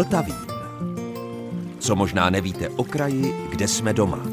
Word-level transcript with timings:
Vltavín. 0.00 0.36
Co 1.78 1.96
možná 1.96 2.30
nevíte 2.30 2.68
o 2.68 2.84
kraji, 2.84 3.34
kde 3.50 3.68
jsme 3.68 3.92
doma. 3.92 4.26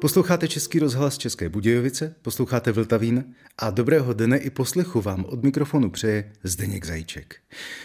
Posloucháte 0.00 0.48
Český 0.48 0.78
rozhlas 0.78 1.18
České 1.18 1.48
Budějovice, 1.48 2.14
posloucháte 2.22 2.72
Vltavín 2.72 3.24
a 3.58 3.70
dobrého 3.70 4.12
dne 4.12 4.38
i 4.38 4.50
poslechu 4.50 5.00
vám 5.00 5.24
od 5.24 5.42
mikrofonu 5.42 5.90
přeje 5.90 6.32
Zdeněk 6.42 6.84
Zajíček. 6.84 7.36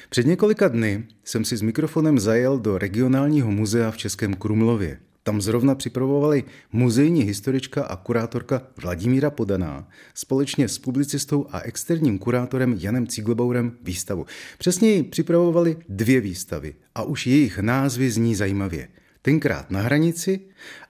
Před 0.10 0.26
několika 0.26 0.68
dny 0.68 1.08
jsem 1.24 1.46
si 1.46 1.58
s 1.58 1.62
mikrofonem 1.62 2.20
zajel 2.20 2.60
do 2.60 2.78
regionálního 2.78 3.52
muzea 3.52 3.92
v 3.92 3.98
Českém 3.98 4.34
Krumlově. 4.34 5.00
Tam 5.30 5.42
zrovna 5.42 5.76
připravovali 5.76 6.44
muzejní 6.72 7.22
historička 7.22 7.84
a 7.84 7.96
kurátorka 7.96 8.62
Vladimíra 8.82 9.30
Podaná 9.30 9.88
společně 10.14 10.68
s 10.68 10.78
publicistou 10.78 11.46
a 11.52 11.60
externím 11.60 12.20
kurátorem 12.20 12.76
Janem 12.80 13.08
Cíglebourem 13.08 13.72
výstavu. 13.82 14.26
Přesněji 14.58 15.04
připravovali 15.04 15.78
dvě 15.90 16.22
výstavy 16.22 16.76
a 16.96 17.04
už 17.04 17.28
jejich 17.28 17.60
názvy 17.60 18.12
zní 18.12 18.36
zajímavě– 18.36 18.88
Tenkrát 19.22 19.72
na 19.72 19.82
hranici 19.82 20.40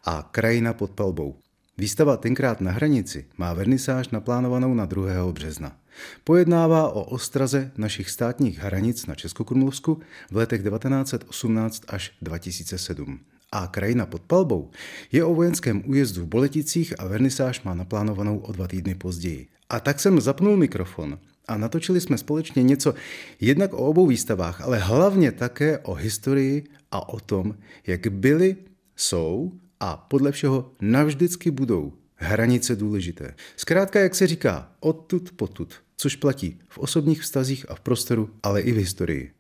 a 0.06 0.30
krajina 0.32 0.74
pod 0.74 0.92
palbou. 0.92 1.36
Výstava 1.78 2.18
Tenkrát 2.18 2.62
na 2.62 2.72
hranici 2.72 3.26
má 3.38 3.54
vernisáž 3.54 4.10
naplánovanou 4.10 4.74
na 4.74 4.86
2. 4.86 5.32
března. 5.32 5.78
Pojednává 6.24 6.90
o 6.90 7.04
ostraze 7.04 7.72
našich 7.78 8.10
státních 8.10 8.60
hranic 8.60 9.06
na 9.06 9.16
Českokrumlovsku 9.16 10.00
v 10.32 10.36
letech 10.36 10.64
1918 10.64 11.84
až 11.88 12.12
2007. 12.22 13.20
A 13.52 13.68
krajina 13.68 14.06
pod 14.06 14.22
palbou 14.22 14.72
je 15.12 15.24
o 15.24 15.34
vojenském 15.34 15.84
újezdu 15.86 16.24
v 16.24 16.28
Boleticích 16.28 17.00
a 17.00 17.08
vernisáž 17.08 17.62
má 17.62 17.74
naplánovanou 17.74 18.38
o 18.38 18.52
dva 18.52 18.68
týdny 18.68 18.96
později. 18.96 19.48
A 19.70 19.80
tak 19.80 20.00
jsem 20.00 20.22
zapnul 20.22 20.58
mikrofon 20.58 21.20
a 21.48 21.58
natočili 21.58 22.02
jsme 22.02 22.18
společně 22.18 22.64
něco 22.64 22.94
jednak 23.40 23.74
o 23.74 23.78
obou 23.78 24.08
výstavách, 24.08 24.62
ale 24.62 24.78
hlavně 24.78 25.32
také 25.32 25.80
o 25.80 25.94
historii 25.94 26.64
a 26.92 27.10
o 27.10 27.20
tom, 27.20 27.56
jak 27.88 28.08
byly, 28.08 28.56
jsou 28.96 29.52
a 29.80 29.98
podle 29.98 30.32
všeho 30.32 30.72
navždycky 30.82 31.52
budou 31.52 31.94
hranice 32.16 32.76
důležité. 32.76 33.36
Zkrátka, 33.56 34.00
jak 34.00 34.16
se 34.16 34.28
říká, 34.28 34.72
odtud 34.80 35.32
potud, 35.32 35.74
což 35.98 36.16
platí 36.16 36.60
v 36.70 36.78
osobních 36.78 37.22
vztazích 37.22 37.70
a 37.70 37.76
v 37.76 37.80
prostoru, 37.80 38.30
ale 38.44 38.62
i 38.62 38.72
v 38.72 38.78
historii. 38.78 39.39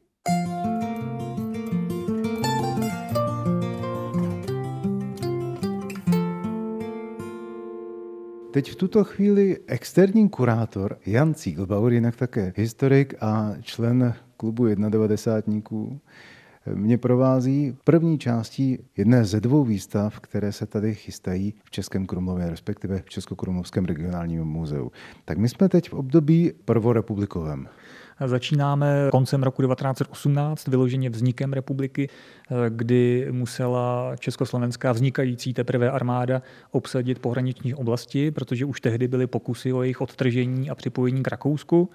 Teď 8.51 8.71
v 8.71 8.75
tuto 8.75 9.03
chvíli 9.03 9.57
externí 9.67 10.29
kurátor 10.29 10.97
Jan 11.05 11.33
Cíglbauer, 11.33 11.93
jinak 11.93 12.15
také 12.15 12.53
historik 12.55 13.13
a 13.21 13.53
člen 13.61 14.13
klubu 14.37 14.65
91 14.65 15.61
mě 16.73 16.97
provází 16.97 17.77
první 17.83 18.19
částí 18.19 18.79
jedné 18.97 19.25
ze 19.25 19.41
dvou 19.41 19.63
výstav, 19.63 20.19
které 20.19 20.51
se 20.51 20.65
tady 20.65 20.95
chystají 20.95 21.53
v 21.63 21.71
Českém 21.71 22.05
Krumlově, 22.07 22.49
respektive 22.49 23.01
v 23.01 23.09
Českokrumlovském 23.09 23.85
regionálním 23.85 24.43
muzeu. 24.43 24.91
Tak 25.25 25.37
my 25.37 25.49
jsme 25.49 25.69
teď 25.69 25.89
v 25.89 25.93
období 25.93 26.51
prvorepublikovém. 26.65 27.67
Začínáme 28.25 29.07
koncem 29.11 29.43
roku 29.43 29.61
1918, 29.61 30.67
vyloženě 30.67 31.09
vznikem 31.09 31.53
republiky, 31.53 32.09
kdy 32.69 33.27
musela 33.31 34.15
československá 34.19 34.91
vznikající 34.91 35.53
teprve 35.53 35.91
armáda 35.91 36.41
obsadit 36.71 37.19
pohraniční 37.19 37.73
oblasti, 37.73 38.31
protože 38.31 38.65
už 38.65 38.81
tehdy 38.81 39.07
byly 39.07 39.27
pokusy 39.27 39.73
o 39.73 39.81
jejich 39.81 40.01
odtržení 40.01 40.69
a 40.69 40.75
připojení 40.75 41.23
k 41.23 41.27
Rakousku. 41.27 41.89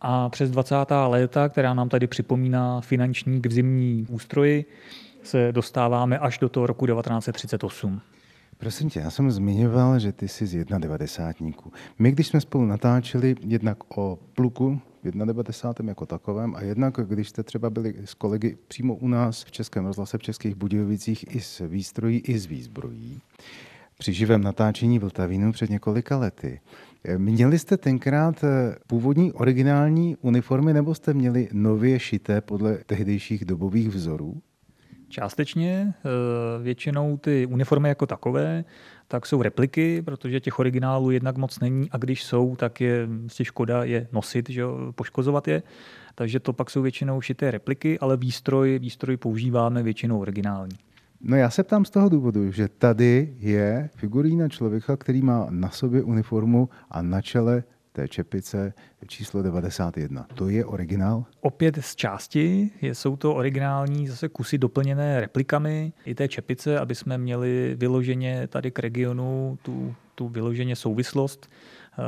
A 0.00 0.28
přes 0.28 0.50
20. 0.50 0.74
léta, 1.06 1.48
která 1.48 1.74
nám 1.74 1.88
tady 1.88 2.06
připomíná 2.06 2.80
finanční 2.80 3.40
k 3.42 3.52
zimní 3.52 4.06
ústroji, 4.10 4.64
se 5.22 5.52
dostáváme 5.52 6.18
až 6.18 6.38
do 6.38 6.48
toho 6.48 6.66
roku 6.66 6.86
1938. 6.86 8.00
Prosím 8.58 8.90
tě, 8.90 9.00
já 9.00 9.10
jsem 9.10 9.30
zmiňoval, 9.30 9.98
že 9.98 10.12
ty 10.12 10.28
jsi 10.28 10.46
z 10.46 10.64
91. 10.64 11.52
My, 11.98 12.12
když 12.12 12.26
jsme 12.26 12.40
spolu 12.40 12.66
natáčeli 12.66 13.36
jednak 13.40 13.98
o 13.98 14.18
pluku 14.34 14.80
v 15.04 15.10
91. 15.10 15.90
jako 15.90 16.06
takovém 16.06 16.54
a 16.56 16.62
jednak, 16.62 16.94
když 16.94 17.28
jste 17.28 17.42
třeba 17.42 17.70
byli 17.70 17.94
s 18.04 18.14
kolegy 18.14 18.58
přímo 18.68 18.94
u 18.94 19.08
nás 19.08 19.44
v 19.44 19.50
Českém 19.50 19.86
rozhlase 19.86 20.18
v 20.18 20.22
Českých 20.22 20.54
Budějovicích 20.54 21.34
i 21.36 21.40
s 21.40 21.68
výstrojí, 21.68 22.18
i 22.18 22.38
s 22.38 22.46
výzbrojí, 22.46 23.20
při 23.98 24.12
živém 24.12 24.42
natáčení 24.42 24.98
Vltavínu 24.98 25.52
před 25.52 25.70
několika 25.70 26.18
lety. 26.18 26.60
Měli 27.16 27.58
jste 27.58 27.76
tenkrát 27.76 28.44
eh, 28.44 28.76
původní 28.86 29.32
originální 29.32 30.16
uniformy 30.20 30.72
nebo 30.72 30.94
jste 30.94 31.14
měli 31.14 31.48
nově 31.52 31.98
šité 31.98 32.40
podle 32.40 32.78
tehdejších 32.86 33.44
dobových 33.44 33.88
vzorů? 33.88 34.42
Částečně, 35.08 35.94
eh, 35.94 36.62
většinou 36.62 37.16
ty 37.16 37.46
uniformy 37.46 37.88
jako 37.88 38.06
takové, 38.06 38.64
tak 39.08 39.26
jsou 39.26 39.42
repliky, 39.42 40.02
protože 40.02 40.40
těch 40.40 40.58
originálů 40.58 41.10
jednak 41.10 41.36
moc 41.36 41.60
není 41.60 41.90
a 41.90 41.96
když 41.96 42.24
jsou, 42.24 42.56
tak 42.56 42.80
je 42.80 43.08
si 43.26 43.38
prostě 43.38 43.44
škoda 43.44 43.84
je 43.84 44.08
nosit, 44.12 44.50
že 44.50 44.62
poškozovat 44.94 45.48
je. 45.48 45.62
Takže 46.14 46.40
to 46.40 46.52
pak 46.52 46.70
jsou 46.70 46.82
většinou 46.82 47.20
šité 47.20 47.50
repliky, 47.50 47.98
ale 47.98 48.16
výstroj, 48.16 48.78
výstroj 48.78 49.16
používáme 49.16 49.82
většinou 49.82 50.20
originální. 50.20 50.76
No 51.20 51.36
já 51.36 51.50
se 51.50 51.64
ptám 51.64 51.84
z 51.84 51.90
toho 51.90 52.08
důvodu, 52.08 52.52
že 52.52 52.68
tady 52.68 53.34
je 53.38 53.90
figurína 53.94 54.48
člověka, 54.48 54.96
který 54.96 55.22
má 55.22 55.46
na 55.50 55.70
sobě 55.70 56.02
uniformu 56.02 56.68
a 56.90 57.02
na 57.02 57.22
čele 57.22 57.64
té 57.98 58.08
čepice 58.08 58.72
číslo 59.06 59.42
91. 59.42 60.26
To 60.34 60.48
je 60.48 60.64
originál? 60.64 61.24
Opět 61.40 61.78
z 61.80 61.96
části 61.96 62.70
jsou 62.82 63.16
to 63.16 63.34
originální 63.34 64.08
zase 64.08 64.28
kusy 64.28 64.58
doplněné 64.58 65.20
replikami 65.20 65.92
i 66.04 66.14
té 66.14 66.28
čepice, 66.28 66.78
aby 66.78 66.94
jsme 66.94 67.18
měli 67.18 67.74
vyloženě 67.78 68.46
tady 68.46 68.70
k 68.70 68.78
regionu 68.78 69.58
tu, 69.62 69.94
tu 70.14 70.28
vyloženě 70.28 70.76
souvislost 70.76 71.50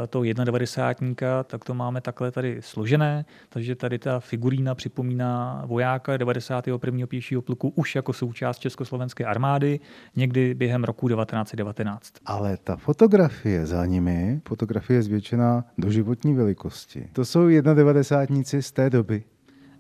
toho 0.09 0.25
91. 0.25 1.45
tak 1.45 1.65
to 1.65 1.75
máme 1.75 2.01
takhle 2.01 2.31
tady 2.31 2.57
složené, 2.61 3.25
takže 3.49 3.75
tady 3.75 3.99
ta 3.99 4.21
figurína 4.21 4.75
připomíná 4.75 5.63
vojáka 5.67 6.17
91. 6.17 7.07
pěšího 7.07 7.43
pluku 7.43 7.73
už 7.77 7.95
jako 7.95 8.13
součást 8.13 8.59
Československé 8.59 9.25
armády 9.25 9.81
někdy 10.17 10.55
během 10.55 10.85
roku 10.85 11.09
1919. 11.09 12.13
Ale 12.27 12.57
ta 12.65 12.77
fotografie 12.77 13.67
za 13.67 13.87
nimi, 13.87 14.41
fotografie 14.49 15.03
zvětšená 15.03 15.65
do 15.79 15.91
životní 15.91 16.35
velikosti. 16.35 17.09
To 17.13 17.25
jsou 17.25 17.49
91. 17.49 18.43
z 18.61 18.73
té 18.73 18.91
doby. 18.91 19.25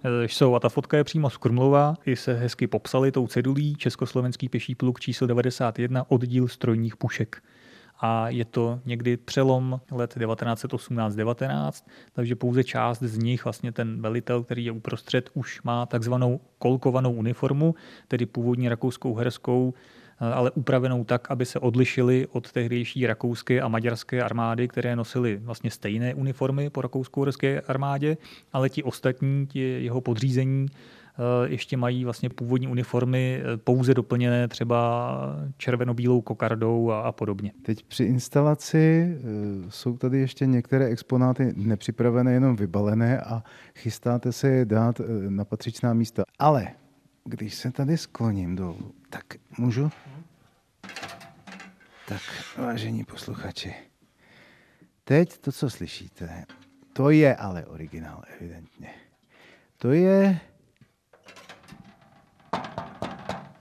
Eh, 0.04 0.24
jsou 0.24 0.54
a 0.54 0.60
ta 0.60 0.68
fotka 0.68 0.96
je 0.96 1.04
přímo 1.04 1.30
z 1.30 1.36
Krumlova, 1.36 1.94
i 2.06 2.16
se 2.16 2.34
hezky 2.34 2.66
popsali 2.66 3.12
tou 3.12 3.26
cedulí 3.26 3.74
Československý 3.74 4.48
pěší 4.48 4.74
pluk 4.74 5.00
číslo 5.00 5.26
91 5.26 6.10
oddíl 6.10 6.48
strojních 6.48 6.96
pušek 6.96 7.42
a 8.00 8.28
je 8.28 8.44
to 8.44 8.80
někdy 8.84 9.16
přelom 9.16 9.80
let 9.90 10.16
1918-19, 10.16 11.84
takže 12.12 12.36
pouze 12.36 12.64
část 12.64 13.02
z 13.02 13.18
nich, 13.18 13.44
vlastně 13.44 13.72
ten 13.72 14.02
velitel, 14.02 14.42
který 14.42 14.64
je 14.64 14.72
uprostřed, 14.72 15.30
už 15.34 15.62
má 15.62 15.86
takzvanou 15.86 16.40
kolkovanou 16.58 17.12
uniformu, 17.12 17.74
tedy 18.08 18.26
původní 18.26 18.68
rakouskou 18.68 19.14
herskou, 19.14 19.74
ale 20.18 20.50
upravenou 20.50 21.04
tak, 21.04 21.30
aby 21.30 21.46
se 21.46 21.58
odlišili 21.58 22.26
od 22.26 22.52
tehdejší 22.52 23.06
rakouské 23.06 23.60
a 23.60 23.68
maďarské 23.68 24.22
armády, 24.22 24.68
které 24.68 24.96
nosily 24.96 25.36
vlastně 25.36 25.70
stejné 25.70 26.14
uniformy 26.14 26.70
po 26.70 26.82
rakousko-horské 26.82 27.60
armádě, 27.60 28.16
ale 28.52 28.68
ti 28.68 28.82
ostatní, 28.82 29.46
ti 29.46 29.84
jeho 29.84 30.00
podřízení, 30.00 30.68
Eh, 31.09 31.09
ještě 31.44 31.76
mají 31.76 32.04
vlastně 32.04 32.28
původní 32.30 32.68
uniformy 32.68 33.42
eh, 33.42 33.56
pouze 33.56 33.94
doplněné 33.94 34.48
třeba 34.48 35.10
červeno-bílou 35.56 36.20
kokardou 36.20 36.90
a, 36.90 37.00
a 37.00 37.12
podobně. 37.12 37.52
Teď 37.62 37.82
při 37.82 38.04
instalaci 38.04 39.16
eh, 39.16 39.20
jsou 39.68 39.96
tady 39.96 40.18
ještě 40.18 40.46
některé 40.46 40.84
exponáty 40.86 41.52
nepřipravené, 41.56 42.32
jenom 42.32 42.56
vybalené 42.56 43.20
a 43.20 43.42
chystáte 43.74 44.32
se 44.32 44.48
je 44.48 44.64
dát 44.64 45.00
na 45.28 45.44
patřičná 45.44 45.94
místa. 45.94 46.24
Ale 46.38 46.68
když 47.24 47.54
se 47.54 47.70
tady 47.70 47.96
skloním 47.96 48.56
dolů, 48.56 48.94
tak 49.10 49.24
můžu? 49.58 49.90
Tak, 52.08 52.20
vážení 52.58 53.04
posluchači, 53.04 53.74
teď 55.04 55.38
to, 55.38 55.52
co 55.52 55.70
slyšíte, 55.70 56.44
to 56.92 57.10
je 57.10 57.36
ale 57.36 57.66
originál, 57.66 58.22
evidentně. 58.38 58.88
To 59.76 59.92
je 59.92 60.40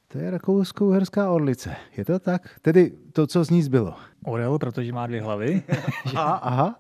To 0.08 0.18
je 0.18 0.32
rakousko-uherská 0.32 1.32
orlice. 1.32 1.76
Je 1.98 2.06
to 2.06 2.20
tak? 2.20 2.60
Tedy 2.62 2.92
to, 3.14 3.28
co 3.28 3.44
z 3.44 3.50
ní 3.50 3.64
zbylo. 3.64 3.96
Orel, 4.26 4.60
protože 4.60 4.94
má 4.94 5.08
dvě 5.08 5.22
hlavy. 5.22 5.62
aha, 6.16 6.36
aha. 6.36 6.80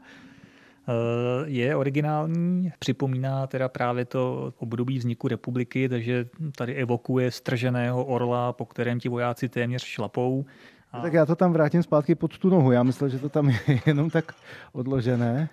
je 1.45 1.75
originální, 1.75 2.71
připomíná 2.79 3.47
teda 3.47 3.69
právě 3.69 4.05
to 4.05 4.53
období 4.57 4.97
vzniku 4.97 5.27
republiky, 5.27 5.89
takže 5.89 6.25
tady 6.57 6.75
evokuje 6.75 7.31
strženého 7.31 8.05
orla, 8.05 8.53
po 8.53 8.65
kterém 8.65 8.99
ti 8.99 9.09
vojáci 9.09 9.49
téměř 9.49 9.83
šlapou. 9.83 10.45
A... 10.91 11.01
Tak 11.01 11.13
já 11.13 11.25
to 11.25 11.35
tam 11.35 11.53
vrátím 11.53 11.83
zpátky 11.83 12.15
pod 12.15 12.37
tu 12.37 12.49
nohu. 12.49 12.71
Já 12.71 12.83
myslel, 12.83 13.09
že 13.09 13.19
to 13.19 13.29
tam 13.29 13.49
je 13.49 13.59
jenom 13.85 14.09
tak 14.09 14.33
odložené. 14.73 15.49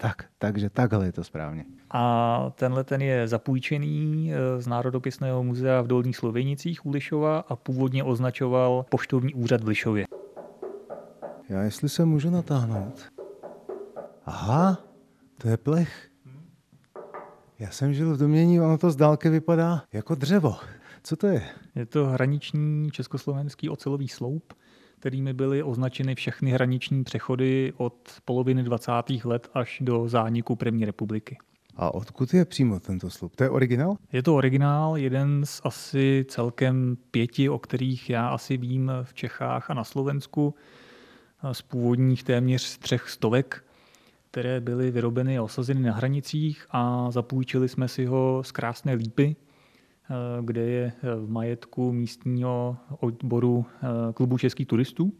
Tak, 0.00 0.24
takže 0.38 0.70
takhle 0.70 1.06
je 1.06 1.12
to 1.12 1.24
správně. 1.24 1.64
A 1.90 2.52
tenhle 2.54 2.84
ten 2.84 3.02
je 3.02 3.28
zapůjčený 3.28 4.32
eh, 4.32 4.60
z 4.62 4.66
Národopisného 4.66 5.42
muzea 5.42 5.80
v 5.82 5.86
Dolních 5.86 6.16
Slovenicích 6.16 6.86
u 6.86 6.90
Lišova 6.90 7.38
a 7.38 7.56
původně 7.56 8.04
označoval 8.04 8.86
poštovní 8.90 9.34
úřad 9.34 9.62
v 9.62 9.68
Lišově. 9.68 10.06
Já 11.48 11.62
jestli 11.62 11.88
se 11.88 12.04
můžu 12.04 12.30
natáhnout. 12.30 13.12
Aha, 14.26 14.78
to 15.38 15.48
je 15.48 15.56
plech. 15.56 16.08
Já 17.58 17.70
jsem 17.70 17.94
žil 17.94 18.14
v 18.14 18.18
domění, 18.18 18.60
ono 18.60 18.78
to 18.78 18.90
z 18.90 18.96
dálky 18.96 19.28
vypadá 19.28 19.82
jako 19.92 20.14
dřevo. 20.14 20.56
Co 21.02 21.16
to 21.16 21.26
je? 21.26 21.42
Je 21.74 21.86
to 21.86 22.06
hraniční 22.06 22.90
československý 22.90 23.68
ocelový 23.68 24.08
sloup, 24.08 24.52
kterými 24.98 25.32
byly 25.32 25.62
označeny 25.62 26.14
všechny 26.14 26.50
hraniční 26.50 27.04
přechody 27.04 27.72
od 27.76 27.94
poloviny 28.24 28.62
20. 28.62 28.92
let 29.24 29.48
až 29.54 29.78
do 29.80 30.08
zániku 30.08 30.56
první 30.56 30.84
republiky. 30.84 31.38
A 31.76 31.94
odkud 31.94 32.34
je 32.34 32.44
přímo 32.44 32.80
tento 32.80 33.10
sloup? 33.10 33.36
To 33.36 33.44
je 33.44 33.50
originál? 33.50 33.96
Je 34.12 34.22
to 34.22 34.34
originál, 34.34 34.96
jeden 34.96 35.46
z 35.46 35.60
asi 35.64 36.24
celkem 36.28 36.96
pěti, 37.10 37.48
o 37.48 37.58
kterých 37.58 38.10
já 38.10 38.28
asi 38.28 38.56
vím 38.56 38.92
v 39.02 39.14
Čechách 39.14 39.70
a 39.70 39.74
na 39.74 39.84
Slovensku, 39.84 40.54
z 41.52 41.62
původních 41.62 42.24
téměř 42.24 42.78
třech 42.78 43.10
stovek, 43.10 43.64
které 44.30 44.60
byly 44.60 44.90
vyrobeny 44.90 45.38
a 45.38 45.42
osazeny 45.42 45.80
na 45.80 45.94
hranicích 45.94 46.66
a 46.70 47.10
zapůjčili 47.10 47.68
jsme 47.68 47.88
si 47.88 48.04
ho 48.04 48.42
z 48.44 48.52
krásné 48.52 48.94
lípy, 48.94 49.36
Eh, 49.36 49.47
kde 50.40 50.60
je 50.60 50.92
eh, 51.02 51.14
v 51.14 51.30
majetku 51.30 51.92
místního 51.92 52.76
odboru 53.00 53.66
eh, 53.68 54.12
klubu 54.12 54.38
českých 54.38 54.66
turistů, 54.66 55.12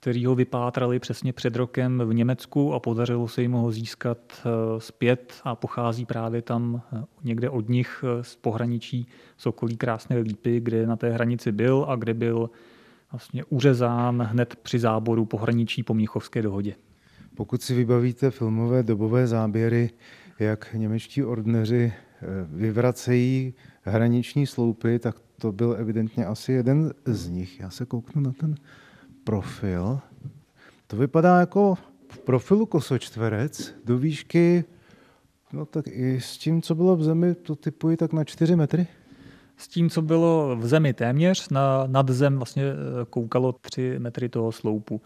který 0.00 0.26
ho 0.26 0.34
vypátrali 0.34 0.98
přesně 0.98 1.32
před 1.32 1.56
rokem 1.56 2.02
v 2.06 2.14
Německu 2.14 2.74
a 2.74 2.80
podařilo 2.80 3.28
se 3.28 3.42
jim 3.42 3.52
ho 3.52 3.72
získat 3.72 4.18
zpět 4.78 5.34
a 5.44 5.54
pochází 5.54 6.06
právě 6.06 6.42
tam 6.42 6.82
někde 7.24 7.50
od 7.50 7.68
nich 7.68 8.04
z 8.22 8.36
pohraničí 8.36 9.06
Sokolí 9.36 9.76
Krásné 9.76 10.18
Lípy, 10.18 10.60
kde 10.60 10.86
na 10.86 10.96
té 10.96 11.10
hranici 11.10 11.52
byl 11.52 11.86
a 11.88 11.96
kde 11.96 12.14
byl 12.14 12.50
vlastně 13.12 13.44
uřezán 13.44 14.22
hned 14.22 14.56
při 14.62 14.78
záboru 14.78 15.24
pohraničí 15.24 15.82
po 15.82 15.94
Mnichovské 15.94 16.42
dohodě. 16.42 16.74
Pokud 17.34 17.62
si 17.62 17.74
vybavíte 17.74 18.30
filmové 18.30 18.82
dobové 18.82 19.26
záběry, 19.26 19.90
jak 20.38 20.74
němečtí 20.74 21.24
ordneři 21.24 21.92
vyvracejí 22.48 23.54
hraniční 23.82 24.46
sloupy, 24.46 24.98
tak 24.98 25.16
to 25.40 25.52
byl 25.52 25.76
evidentně 25.78 26.26
asi 26.26 26.52
jeden 26.52 26.92
z 27.04 27.28
nich. 27.28 27.60
Já 27.60 27.70
se 27.70 27.86
kouknu 27.86 28.22
na 28.22 28.32
ten 28.32 28.54
profil. 29.24 30.00
To 30.86 30.96
vypadá 30.96 31.40
jako 31.40 31.74
v 32.08 32.18
profilu 32.18 32.66
kosočtverec 32.66 33.74
do 33.84 33.98
výšky, 33.98 34.64
no 35.52 35.66
tak 35.66 35.86
i 35.86 36.20
s 36.20 36.38
tím, 36.38 36.62
co 36.62 36.74
bylo 36.74 36.96
v 36.96 37.04
zemi, 37.04 37.34
to 37.34 37.56
typuji 37.56 37.96
tak 37.96 38.12
na 38.12 38.24
4 38.24 38.56
metry. 38.56 38.86
S 39.56 39.68
tím, 39.68 39.90
co 39.90 40.02
bylo 40.02 40.56
v 40.56 40.66
zemi 40.66 40.94
téměř, 40.94 41.48
na, 41.48 41.84
nad 41.86 42.08
zem 42.10 42.36
vlastně 42.36 42.64
eh, 42.64 42.74
koukalo 43.10 43.52
3 43.52 43.98
metry 43.98 44.28
toho 44.28 44.52
sloupu. 44.52 45.00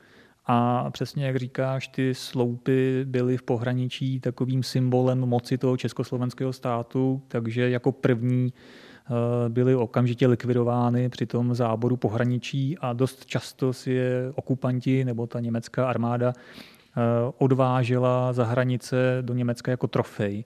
A 0.46 0.90
přesně 0.90 1.26
jak 1.26 1.36
říkáš, 1.36 1.88
ty 1.88 2.14
sloupy 2.14 3.04
byly 3.04 3.36
v 3.36 3.42
pohraničí 3.42 4.20
takovým 4.20 4.62
symbolem 4.62 5.18
moci 5.18 5.58
toho 5.58 5.76
československého 5.76 6.52
státu, 6.52 7.22
takže 7.28 7.70
jako 7.70 7.92
první 7.92 8.52
eh, 8.52 9.48
byly 9.48 9.74
okamžitě 9.74 10.26
likvidovány 10.26 11.08
při 11.08 11.26
tom 11.26 11.54
záboru 11.54 11.96
pohraničí 11.96 12.78
a 12.78 12.92
dost 12.92 13.26
často 13.26 13.72
si 13.72 13.90
je 13.90 14.32
okupanti 14.34 15.04
nebo 15.04 15.26
ta 15.26 15.40
německá 15.40 15.88
armáda 15.88 16.32
eh, 16.36 17.00
odvážela 17.38 18.32
za 18.32 18.44
hranice 18.44 19.18
do 19.20 19.34
Německa 19.34 19.70
jako 19.70 19.86
trofej. 19.86 20.44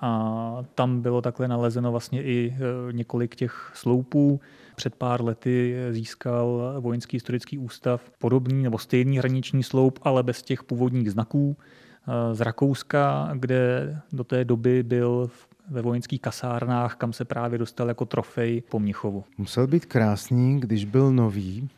A 0.00 0.64
tam 0.74 1.00
bylo 1.00 1.22
takhle 1.22 1.48
nalezeno 1.48 1.90
vlastně 1.90 2.22
i 2.22 2.56
e, 2.56 2.92
několik 2.92 3.36
těch 3.36 3.72
sloupů. 3.74 4.40
Před 4.80 4.94
pár 4.94 5.24
lety 5.24 5.76
získal 5.90 6.74
Vojenský 6.80 7.16
historický 7.16 7.58
ústav 7.58 8.10
podobný 8.18 8.62
nebo 8.62 8.78
stejný 8.78 9.18
hraniční 9.18 9.62
sloup, 9.62 9.98
ale 10.02 10.22
bez 10.22 10.42
těch 10.42 10.64
původních 10.64 11.10
znaků 11.10 11.56
e, 11.56 12.34
z 12.34 12.40
Rakouska, 12.40 13.30
kde 13.34 13.96
do 14.12 14.24
té 14.24 14.44
doby 14.44 14.82
byl 14.82 15.30
ve 15.68 15.82
vojenských 15.82 16.20
kasárnách, 16.20 16.94
kam 16.94 17.12
se 17.12 17.24
právě 17.24 17.58
dostal 17.58 17.88
jako 17.88 18.04
trofej 18.04 18.62
po 18.70 18.78
Mnichovu. 18.78 19.24
Musel 19.38 19.66
být 19.66 19.86
krásný, 19.86 20.60
když 20.60 20.84
byl 20.84 21.12
nový, 21.12 21.68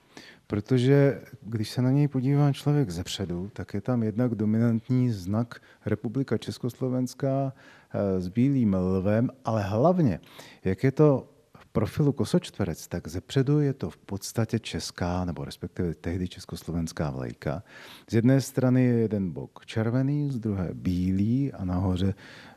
protože 0.46 1.20
když 1.42 1.70
se 1.70 1.82
na 1.82 1.90
něj 1.90 2.08
podívá 2.08 2.52
člověk 2.52 2.90
zepředu, 2.90 3.50
tak 3.52 3.74
je 3.74 3.80
tam 3.80 4.02
jednak 4.02 4.34
dominantní 4.34 5.10
znak 5.10 5.60
Republika 5.86 6.38
Československá 6.38 7.52
eh, 7.94 8.20
s 8.20 8.28
bílým 8.28 8.74
lvem, 8.74 9.30
ale 9.44 9.62
hlavně, 9.62 10.20
jak 10.64 10.84
je 10.84 10.92
to 10.92 11.31
profilu 11.72 12.12
kosočtverec, 12.12 12.88
tak 12.88 13.08
zepředu 13.08 13.60
je 13.60 13.72
to 13.72 13.90
v 13.90 13.96
podstatě 13.96 14.58
česká, 14.58 15.24
nebo 15.24 15.44
respektive 15.44 15.94
tehdy 15.94 16.28
československá 16.28 17.10
vlajka. 17.10 17.62
Z 18.10 18.14
jedné 18.14 18.40
strany 18.40 18.84
je 18.84 18.94
jeden 18.94 19.30
bok 19.30 19.66
červený, 19.66 20.30
z 20.30 20.38
druhé 20.38 20.68
bílý 20.72 21.52
a 21.52 21.64
nahoře 21.64 22.14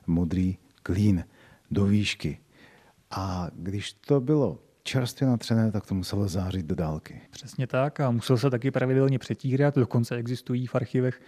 modrý 0.07 0.57
klín 0.83 1.23
do 1.71 1.85
výšky. 1.85 2.39
A 3.12 3.50
když 3.53 3.94
to 3.94 4.21
bylo 4.21 4.59
čerstvě 4.83 5.29
natřené, 5.29 5.71
tak 5.71 5.85
to 5.85 5.95
muselo 5.95 6.27
zářit 6.27 6.65
do 6.65 6.75
dálky. 6.75 7.21
Přesně 7.29 7.67
tak 7.67 8.00
a 8.00 8.12
musel 8.12 8.38
se 8.38 8.50
taky 8.50 8.71
pravidelně 8.71 9.19
přetírat, 9.19 9.75
dokonce 9.75 10.15
existují 10.15 10.67
v 10.67 10.75
archivech 10.75 11.21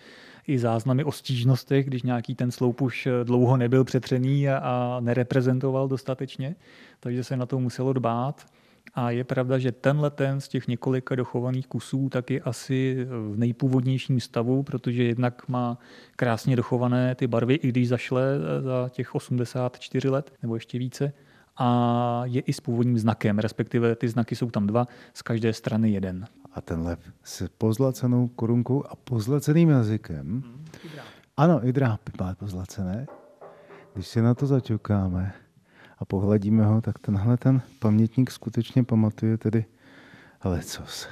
i 0.48 0.60
záznamy 0.60 1.04
o 1.04 1.12
stížnostech, 1.12 1.86
když 1.86 2.04
nějaký 2.04 2.36
ten 2.36 2.52
sloup 2.52 2.82
už 2.82 3.08
dlouho 3.24 3.58
nebyl 3.58 3.84
přetřený 3.84 4.50
a, 4.50 4.98
nereprezentoval 5.00 5.88
dostatečně, 5.88 6.56
takže 7.00 7.24
se 7.24 7.38
na 7.38 7.46
to 7.46 7.60
muselo 7.60 7.94
dbát. 7.94 8.46
A 8.94 9.12
je 9.12 9.24
pravda, 9.24 9.60
že 9.60 9.72
tenhle 9.72 10.10
ten 10.10 10.42
z 10.42 10.48
těch 10.48 10.68
několika 10.68 11.16
dochovaných 11.16 11.68
kusů 11.68 12.10
tak 12.10 12.32
je 12.32 12.42
asi 12.42 13.08
v 13.10 13.38
nejpůvodnějším 13.38 14.20
stavu, 14.20 14.64
protože 14.64 15.04
jednak 15.04 15.48
má 15.48 15.78
krásně 16.16 16.56
dochované 16.56 17.16
ty 17.16 17.28
barvy, 17.28 17.54
i 17.54 17.68
když 17.68 17.88
zašle 17.88 18.24
za 18.60 18.90
těch 18.90 19.16
84 19.16 20.10
let 20.10 20.34
nebo 20.42 20.56
ještě 20.56 20.80
více 20.80 21.14
a 21.58 22.22
je 22.26 22.42
i 22.42 22.54
s 22.54 22.60
původním 22.60 22.98
znakem, 22.98 23.40
respektive 23.40 23.96
ty 23.96 24.08
znaky 24.08 24.36
jsou 24.36 24.52
tam 24.52 24.68
dva, 24.68 24.88
z 25.14 25.22
každé 25.22 25.54
strany 25.54 25.92
jeden. 25.92 26.26
A 26.54 26.62
ten 26.62 26.82
lev 26.82 27.00
s 27.24 27.48
pozlacenou 27.58 28.28
korunkou 28.28 28.84
a 28.88 28.96
pozlaceným 28.96 29.70
jazykem. 29.70 30.28
Hmm, 30.28 30.66
ano, 31.38 31.68
i 31.68 31.74
drápy 31.74 32.12
má 32.20 32.36
pozlacené. 32.36 33.08
Když 33.94 34.08
si 34.08 34.22
na 34.22 34.34
to 34.34 34.46
zaťukáme 34.46 35.34
a 35.98 36.06
pohladíme 36.06 36.66
ho, 36.66 36.82
tak 36.82 37.00
tenhle 37.00 37.38
ten 37.38 37.62
pamětník 37.80 38.32
skutečně 38.32 38.84
pamatuje 38.84 39.38
tedy 39.38 39.66
lecos. 40.44 41.08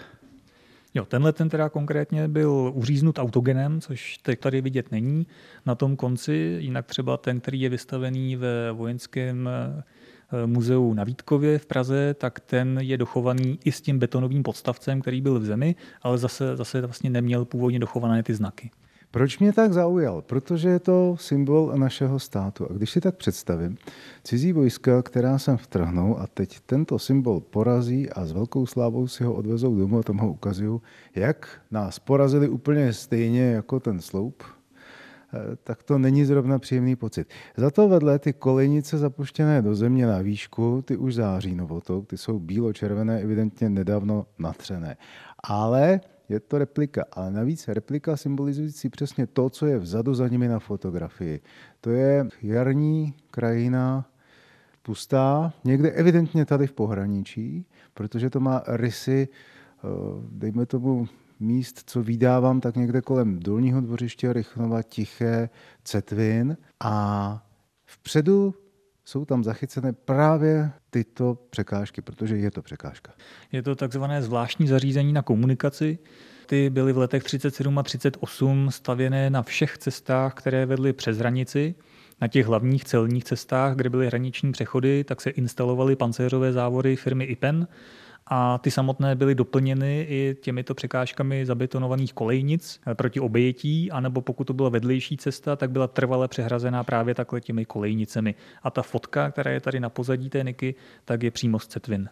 Jo, 0.94 1.06
tenhle 1.06 1.34
ten 1.34 1.50
teda 1.50 1.70
konkrétně 1.70 2.28
byl 2.28 2.72
uříznut 2.76 3.20
autogenem, 3.20 3.82
což 3.82 4.18
teď 4.18 4.40
tady 4.40 4.62
vidět 4.62 4.92
není 4.92 5.28
na 5.66 5.76
tom 5.76 5.96
konci, 5.96 6.58
jinak 6.60 6.86
třeba 6.86 7.18
ten, 7.18 7.40
který 7.40 7.62
je 7.62 7.70
vystavený 7.70 8.36
ve 8.36 8.72
vojenském 8.72 9.50
muzeu 10.46 10.94
na 10.94 11.04
Vítkově 11.04 11.60
v 11.60 11.66
Praze, 11.66 12.14
tak 12.14 12.40
ten 12.40 12.80
je 12.82 12.98
dochovaný 12.98 13.60
i 13.66 13.72
s 13.72 13.82
tím 13.82 14.00
betonovým 14.00 14.44
podstavcem, 14.44 15.02
který 15.02 15.22
byl 15.22 15.40
v 15.40 15.46
zemi, 15.46 15.76
ale 16.02 16.18
zase, 16.18 16.56
zase 16.56 16.82
vlastně 16.82 17.10
neměl 17.10 17.46
původně 17.46 17.80
dochované 17.80 18.24
ty 18.24 18.34
znaky. 18.34 18.72
Proč 19.12 19.40
mě 19.40 19.54
tak 19.54 19.74
zaujal? 19.74 20.22
Protože 20.22 20.70
je 20.70 20.80
to 20.80 21.16
symbol 21.20 21.74
našeho 21.76 22.20
státu. 22.20 22.68
A 22.70 22.74
když 22.74 22.90
si 22.90 23.02
tak 23.02 23.16
představím, 23.16 23.78
cizí 24.24 24.54
vojska, 24.54 25.02
která 25.02 25.38
sem 25.38 25.58
vtrhnou 25.58 26.20
a 26.20 26.28
teď 26.28 26.60
tento 26.66 27.00
symbol 27.00 27.40
porazí 27.40 28.10
a 28.10 28.26
s 28.26 28.32
velkou 28.32 28.66
slávou 28.66 29.08
si 29.08 29.24
ho 29.24 29.34
odvezou 29.34 29.76
domů 29.76 30.00
a 30.00 30.04
tam 30.04 30.18
ho 30.18 30.32
ukazují, 30.32 30.80
jak 31.16 31.62
nás 31.72 32.00
porazili 32.00 32.50
úplně 32.50 32.94
stejně 32.94 33.42
jako 33.42 33.80
ten 33.80 34.02
sloup, 34.02 34.44
Eh, 34.44 34.55
tak 35.64 35.84
to 35.84 35.98
není 35.98 36.26
zrovna 36.26 36.60
příjemný 36.60 36.96
pocit. 36.96 37.28
Za 37.58 37.72
to 37.72 37.90
vedle 37.90 38.20
ty 38.20 38.34
kolejnice 38.34 38.98
zapuštěné 38.98 39.62
do 39.62 39.76
země 39.76 40.08
na 40.08 40.22
výšku, 40.22 40.82
ty 40.82 40.98
už 40.98 41.16
září 41.16 41.56
novotou, 41.56 42.02
ty 42.02 42.18
jsou 42.18 42.40
bílo-červené, 42.40 43.22
evidentně 43.22 43.70
nedávno 43.70 44.26
natřené. 44.40 44.98
Ale 45.44 46.02
je 46.30 46.40
to 46.40 46.58
replika, 46.58 47.04
ale 47.12 47.32
navíc 47.32 47.68
replika 47.68 48.18
symbolizující 48.18 48.90
přesně 48.90 49.28
to, 49.28 49.50
co 49.50 49.66
je 49.66 49.78
vzadu 49.78 50.14
za 50.14 50.28
nimi 50.28 50.48
na 50.48 50.60
fotografii. 50.60 51.42
To 51.82 51.90
je 51.90 52.28
jarní 52.42 53.14
krajina, 53.32 54.06
pustá, 54.86 55.54
někde 55.64 55.92
evidentně 55.92 56.46
tady 56.46 56.68
v 56.68 56.74
pohraničí, 56.74 57.66
protože 57.94 58.30
to 58.30 58.40
má 58.40 58.64
rysy, 58.68 59.28
eh, 59.28 59.88
dejme 60.32 60.66
tomu, 60.66 61.08
míst, 61.40 61.84
co 61.86 62.04
vydávám, 62.04 62.62
tak 62.62 62.76
někde 62.76 63.02
kolem 63.02 63.40
Dolního 63.40 63.82
dvořiště, 63.82 64.34
Rychnova, 64.34 64.84
Tiché, 64.84 65.50
Cetvin 65.84 66.58
a 66.80 67.48
vpředu 67.86 68.56
jsou 69.06 69.26
tam 69.26 69.44
zachycené 69.44 69.94
právě 69.94 70.72
tyto 70.90 71.38
překážky, 71.50 72.02
protože 72.02 72.38
je 72.38 72.52
to 72.52 72.62
překážka. 72.62 73.14
Je 73.52 73.64
to 73.64 73.76
takzvané 73.76 74.22
zvláštní 74.22 74.68
zařízení 74.68 75.14
na 75.14 75.22
komunikaci. 75.22 75.98
Ty 76.46 76.70
byly 76.70 76.94
v 76.94 76.98
letech 76.98 77.24
37 77.24 77.80
a 77.80 77.84
38 77.84 78.72
stavěné 78.72 79.30
na 79.30 79.44
všech 79.44 79.78
cestách, 79.78 80.34
které 80.34 80.66
vedly 80.66 80.94
přes 80.94 81.18
hranici. 81.18 81.76
Na 82.22 82.28
těch 82.28 82.46
hlavních 82.46 82.86
celních 82.86 83.24
cestách, 83.24 83.76
kde 83.76 83.90
byly 83.90 84.08
hraniční 84.08 84.52
přechody, 84.52 85.04
tak 85.04 85.22
se 85.22 85.30
instalovaly 85.30 85.96
pancéřové 85.96 86.54
závory 86.54 86.96
firmy 86.96 87.24
IPEN 87.24 87.68
a 88.28 88.58
ty 88.58 88.72
samotné 88.72 89.16
byly 89.16 89.36
doplněny 89.36 90.06
i 90.10 90.38
těmito 90.42 90.74
překážkami 90.76 91.46
zabetonovaných 91.46 92.14
kolejnic 92.14 92.82
proti 92.94 93.20
obětí, 93.20 93.92
anebo 93.92 94.22
pokud 94.22 94.44
to 94.44 94.54
byla 94.54 94.70
vedlejší 94.70 95.18
cesta, 95.18 95.56
tak 95.56 95.72
byla 95.72 95.88
trvale 95.88 96.28
přehrazená 96.28 96.84
právě 96.84 97.16
takhle 97.16 97.42
těmi 97.42 97.66
kolejnicemi. 97.66 98.36
A 98.64 98.72
ta 98.72 98.82
fotka, 98.82 99.32
která 99.32 99.52
je 99.52 99.60
tady 99.60 99.80
na 99.80 99.90
pozadí 99.90 100.30
té 100.30 100.44
Niky, 100.44 100.76
tak 101.06 101.24
je 101.24 101.32
přímo 101.32 101.60
z 101.60 101.68
Cetvin. 101.68 102.10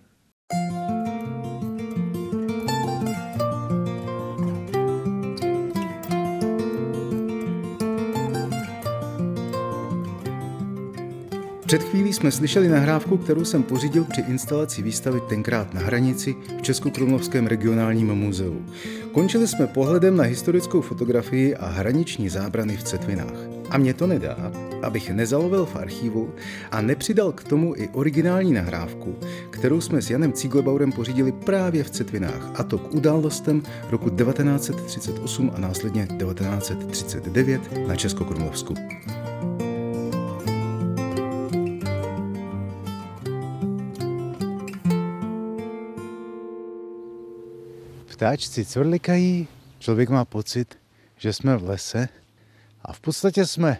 Před 11.74 11.84
chvílí 11.84 12.14
jsme 12.14 12.32
slyšeli 12.32 12.70
nahrávku, 12.70 13.18
kterou 13.18 13.46
jsem 13.46 13.64
pořídil 13.64 14.04
při 14.04 14.22
instalaci 14.22 14.82
výstavy 14.82 15.22
tenkrát 15.30 15.74
na 15.74 15.82
hranici 15.82 16.36
v 16.58 16.62
Českokrumlovském 16.62 17.48
regionálním 17.48 18.16
muzeu. 18.16 18.66
Končili 19.12 19.48
jsme 19.48 19.68
pohledem 19.68 20.18
na 20.18 20.24
historickou 20.24 20.82
fotografii 20.82 21.56
a 21.56 21.68
hraniční 21.68 22.30
zábrany 22.30 22.78
v 22.78 22.84
Cetvinách. 22.84 23.38
A 23.70 23.78
mě 23.78 23.94
to 23.94 24.08
nedá, 24.08 24.52
abych 24.82 25.10
nezalovil 25.10 25.66
v 25.66 25.76
archivu 25.76 26.34
a 26.72 26.82
nepřidal 26.82 27.32
k 27.32 27.44
tomu 27.44 27.76
i 27.76 27.90
originální 27.94 28.54
nahrávku, 28.54 29.16
kterou 29.50 29.82
jsme 29.82 30.02
s 30.02 30.10
Janem 30.10 30.34
Cíglebaurem 30.34 30.92
pořídili 30.92 31.32
právě 31.32 31.84
v 31.84 31.90
Cetvinách, 31.90 32.52
a 32.56 32.64
to 32.64 32.78
k 32.78 32.94
událostem 32.94 33.64
roku 33.90 34.10
1938 34.10 35.52
a 35.56 35.60
následně 35.60 36.08
1939 36.18 37.88
na 37.88 37.96
Českokrumlovsku. 37.96 38.76
Ptáčci 48.14 48.66
cvrlikají, 48.66 49.48
člověk 49.80 50.10
má 50.10 50.26
pocit, 50.26 50.80
že 51.18 51.34
jsme 51.34 51.58
v 51.58 51.64
lese 51.64 52.10
a 52.82 52.94
v 52.94 53.00
podstatě 53.00 53.46
jsme, 53.46 53.78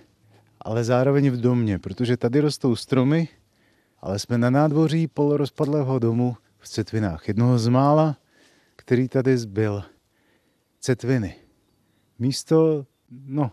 ale 0.62 0.84
zároveň 0.84 1.30
v 1.30 1.38
domě, 1.38 1.80
protože 1.80 2.18
tady 2.18 2.40
rostou 2.40 2.76
stromy, 2.76 3.28
ale 4.02 4.20
jsme 4.20 4.38
na 4.38 4.50
nádvoří 4.50 5.08
polorozpadlého 5.08 6.00
domu 6.00 6.38
v 6.60 6.70
Cetvinách. 6.70 7.28
Jednoho 7.28 7.60
z 7.60 7.68
mála, 7.68 8.18
který 8.76 9.08
tady 9.08 9.38
zbyl. 9.38 9.84
Cetviny. 10.80 11.36
Místo, 12.20 12.86
no, 13.26 13.52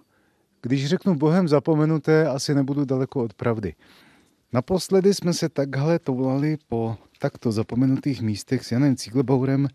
když 0.63 0.87
řeknu 0.87 1.15
bohem 1.15 1.49
zapomenuté, 1.49 2.29
asi 2.29 2.55
nebudu 2.55 2.85
daleko 2.85 3.23
od 3.23 3.35
pravdy. 3.35 3.75
Naposledy 4.53 5.15
jsme 5.15 5.33
se 5.33 5.49
takhle 5.49 5.99
toulali 5.99 6.59
po 6.69 6.97
takto 7.19 7.53
zapomenutých 7.53 8.23
místech 8.23 8.67
s 8.67 8.73
Janem 8.73 8.97
Cíglebourem 8.97 9.69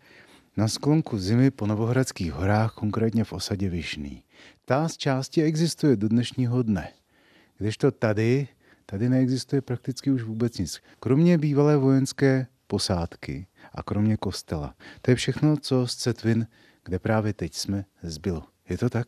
na 0.56 0.68
sklonku 0.68 1.18
zimy 1.18 1.50
po 1.50 1.66
Novohradských 1.66 2.32
horách, 2.32 2.74
konkrétně 2.74 3.24
v 3.24 3.32
osadě 3.32 3.68
Vyšný. 3.68 4.22
Ta 4.64 4.88
z 4.88 4.96
části 4.96 5.42
existuje 5.42 5.96
do 5.96 6.08
dnešního 6.08 6.62
dne. 6.62 6.92
Kdežto 7.58 7.90
tady, 7.90 8.48
tady 8.86 9.08
neexistuje 9.08 9.62
prakticky 9.62 10.10
už 10.10 10.22
vůbec 10.22 10.58
nic. 10.58 10.80
Kromě 11.00 11.38
bývalé 11.38 11.76
vojenské 11.76 12.46
posádky 12.66 13.46
a 13.74 13.82
kromě 13.82 14.16
kostela. 14.16 14.74
To 15.02 15.10
je 15.10 15.14
všechno, 15.14 15.56
co 15.56 15.86
z 15.86 15.96
Cetvin, 15.96 16.46
kde 16.84 16.98
právě 16.98 17.32
teď 17.32 17.54
jsme, 17.54 17.84
zbylo. 18.02 18.44
Je 18.68 18.78
to 18.78 18.90
tak? 18.90 19.06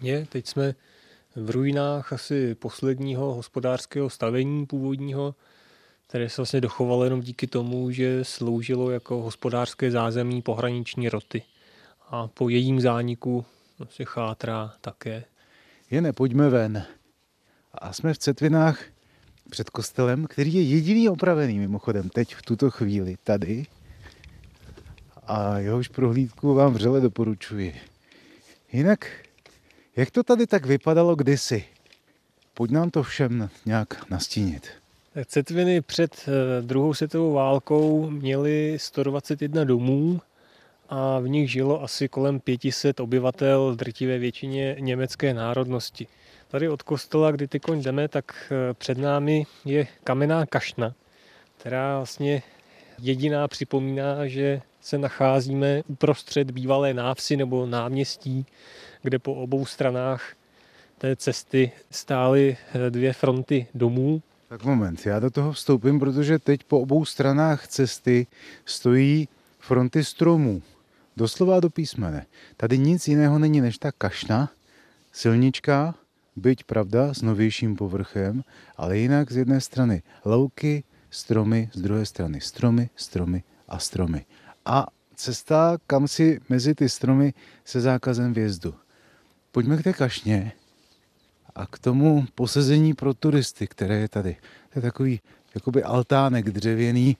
Je, 0.00 0.26
teď 0.26 0.46
jsme 0.46 0.74
v 1.36 1.50
ruinách 1.50 2.12
asi 2.12 2.54
posledního 2.54 3.34
hospodářského 3.34 4.10
stavení 4.10 4.66
původního, 4.66 5.34
které 6.08 6.28
se 6.28 6.36
vlastně 6.36 6.60
dochovalo 6.60 7.04
jenom 7.04 7.20
díky 7.20 7.46
tomu, 7.46 7.90
že 7.90 8.24
sloužilo 8.24 8.90
jako 8.90 9.22
hospodářské 9.22 9.90
zázemí 9.90 10.42
pohraniční 10.42 11.08
roty. 11.08 11.42
A 12.08 12.28
po 12.28 12.48
jejím 12.48 12.80
zániku 12.80 13.44
vlastně 13.78 14.04
chátrá 14.04 14.74
také. 14.80 15.24
Jene, 15.90 16.12
pojďme 16.12 16.48
ven. 16.48 16.86
A 17.72 17.92
jsme 17.92 18.14
v 18.14 18.18
Cetvinách 18.18 18.82
před 19.50 19.70
kostelem, 19.70 20.26
který 20.26 20.54
je 20.54 20.62
jediný 20.62 21.08
opravený 21.08 21.58
mimochodem 21.58 22.08
teď 22.08 22.34
v 22.34 22.42
tuto 22.42 22.70
chvíli 22.70 23.16
tady. 23.24 23.66
A 25.26 25.58
jehož 25.58 25.88
prohlídku 25.88 26.54
vám 26.54 26.74
vřele 26.74 27.00
doporučuji. 27.00 27.80
Jinak, 28.72 29.06
jak 29.96 30.10
to 30.10 30.22
tady 30.22 30.46
tak 30.46 30.66
vypadalo 30.66 31.16
kdysi? 31.16 31.64
Pojď 32.54 32.70
nám 32.70 32.90
to 32.90 33.02
všem 33.02 33.50
nějak 33.66 34.10
nastínit. 34.10 34.68
Cetviny 35.26 35.80
před 35.80 36.28
eh, 36.28 36.62
druhou 36.62 36.94
světovou 36.94 37.32
válkou 37.32 38.10
měly 38.10 38.78
121 38.80 39.64
domů 39.64 40.20
a 40.88 41.18
v 41.18 41.28
nich 41.28 41.50
žilo 41.50 41.82
asi 41.82 42.08
kolem 42.08 42.40
500 42.40 43.00
obyvatel, 43.00 43.76
drtivé 43.76 44.18
většině 44.18 44.76
německé 44.78 45.34
národnosti. 45.34 46.06
Tady 46.48 46.68
od 46.68 46.82
kostela, 46.82 47.30
kdy 47.30 47.60
koň 47.60 47.82
jdeme, 47.82 48.08
tak 48.08 48.52
eh, 48.52 48.74
před 48.74 48.98
námi 48.98 49.46
je 49.64 49.86
kamenná 50.04 50.46
kašna, 50.46 50.94
která 51.58 51.96
vlastně 51.96 52.42
jediná 52.98 53.48
připomíná, 53.48 54.26
že 54.26 54.60
se 54.80 54.98
nacházíme 54.98 55.82
uprostřed 55.86 56.50
bývalé 56.50 56.94
návsi 56.94 57.36
nebo 57.36 57.66
náměstí, 57.66 58.46
kde 59.02 59.18
po 59.18 59.34
obou 59.34 59.66
stranách 59.66 60.32
té 60.98 61.16
cesty 61.16 61.72
stály 61.90 62.56
eh, 62.74 62.90
dvě 62.90 63.12
fronty 63.12 63.66
domů 63.74 64.22
tak 64.48 64.64
moment, 64.64 65.06
já 65.06 65.20
do 65.20 65.30
toho 65.30 65.52
vstoupím, 65.52 66.00
protože 66.00 66.38
teď 66.38 66.64
po 66.64 66.80
obou 66.80 67.04
stranách 67.04 67.68
cesty 67.68 68.26
stojí 68.64 69.28
fronty 69.58 70.04
stromů. 70.04 70.62
Doslova 71.16 71.60
do 71.60 71.70
písmene. 71.70 72.26
Tady 72.56 72.78
nic 72.78 73.08
jiného 73.08 73.38
není 73.38 73.60
než 73.60 73.78
ta 73.78 73.92
kašna, 73.92 74.50
silnička, 75.12 75.94
byť 76.36 76.64
pravda 76.64 77.14
s 77.14 77.22
novějším 77.22 77.76
povrchem, 77.76 78.44
ale 78.76 78.98
jinak 78.98 79.32
z 79.32 79.36
jedné 79.36 79.60
strany 79.60 80.02
louky, 80.24 80.84
stromy, 81.10 81.70
z 81.72 81.80
druhé 81.80 82.06
strany 82.06 82.40
stromy, 82.40 82.90
stromy 82.96 83.42
a 83.68 83.78
stromy. 83.78 84.24
A 84.64 84.86
cesta 85.14 85.78
kam 85.86 86.08
si 86.08 86.40
mezi 86.48 86.74
ty 86.74 86.88
stromy 86.88 87.34
se 87.64 87.80
zákazem 87.80 88.32
vjezdu. 88.32 88.74
Pojďme 89.52 89.76
k 89.76 89.82
té 89.82 89.92
kašně 89.92 90.52
a 91.54 91.66
k 91.66 91.78
tomu 91.78 92.26
posezení 92.34 92.94
pro 92.94 93.14
turisty, 93.14 93.66
které 93.66 93.96
je 93.96 94.08
tady. 94.08 94.36
To 94.72 94.78
je 94.78 94.82
takový 94.82 95.20
jakoby 95.54 95.82
altánek 95.82 96.50
dřevěný, 96.50 97.16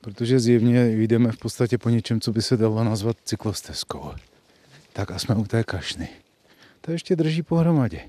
protože 0.00 0.40
zjevně 0.40 0.86
jdeme 0.86 1.32
v 1.32 1.38
podstatě 1.38 1.78
po 1.78 1.90
něčem, 1.90 2.20
co 2.20 2.32
by 2.32 2.42
se 2.42 2.56
dalo 2.56 2.84
nazvat 2.84 3.16
cyklostezkou. 3.24 4.10
Tak 4.92 5.10
a 5.10 5.18
jsme 5.18 5.34
u 5.34 5.44
té 5.44 5.64
kašny. 5.64 6.08
To 6.80 6.92
ještě 6.92 7.16
drží 7.16 7.42
pohromadě. 7.42 8.00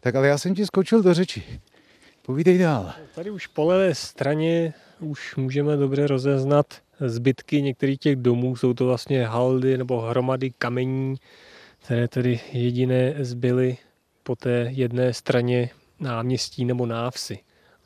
Tak 0.00 0.14
ale 0.14 0.28
já 0.28 0.38
jsem 0.38 0.54
ti 0.54 0.66
skočil 0.66 1.02
do 1.02 1.14
řeči. 1.14 1.42
Povídej 2.22 2.58
dál. 2.58 2.92
Tady 3.14 3.30
už 3.30 3.46
po 3.46 3.64
levé 3.64 3.94
straně 3.94 4.74
už 5.00 5.36
můžeme 5.36 5.76
dobře 5.76 6.06
rozeznat 6.06 6.74
zbytky 7.00 7.62
některých 7.62 7.98
těch 7.98 8.16
domů. 8.16 8.56
Jsou 8.56 8.74
to 8.74 8.86
vlastně 8.86 9.26
haldy 9.26 9.78
nebo 9.78 10.00
hromady 10.00 10.50
kamení, 10.58 11.16
které 11.84 12.08
tedy 12.08 12.40
jediné 12.52 13.14
zbyly 13.18 13.76
po 14.28 14.36
té 14.36 14.68
jedné 14.70 15.14
straně 15.14 15.70
náměstí 16.00 16.64
nebo 16.64 16.86
návsi. 16.86 17.38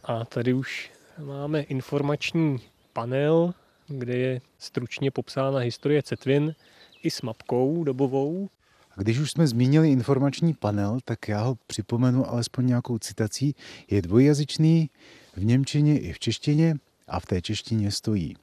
A 0.05 0.25
tady 0.25 0.53
už 0.53 0.91
máme 1.19 1.61
informační 1.61 2.61
panel, 2.93 3.55
kde 3.89 4.17
je 4.17 4.41
stručně 4.59 5.11
popsána 5.11 5.59
historie 5.59 6.03
Cetvin 6.03 6.55
i 7.03 7.11
s 7.11 7.23
mapkou 7.23 7.85
dobovou. 7.85 8.49
A 8.97 9.03
když 9.03 9.19
už 9.19 9.31
jsme 9.31 9.47
zmínili 9.47 9.91
informační 9.91 10.55
panel, 10.55 10.99
tak 11.05 11.29
já 11.29 11.43
ho 11.43 11.59
připomenu 11.67 12.31
alespoň 12.31 12.67
nějakou 12.67 12.99
citací. 12.99 13.55
Je 13.91 14.03
dvojjazyčný 14.03 14.91
v 15.37 15.45
Němčině 15.45 15.99
i 15.99 16.13
v 16.13 16.19
češtině 16.19 16.77
a 17.09 17.21
v 17.21 17.27
té 17.27 17.43
češtině 17.43 17.91
stojí. 17.91 18.37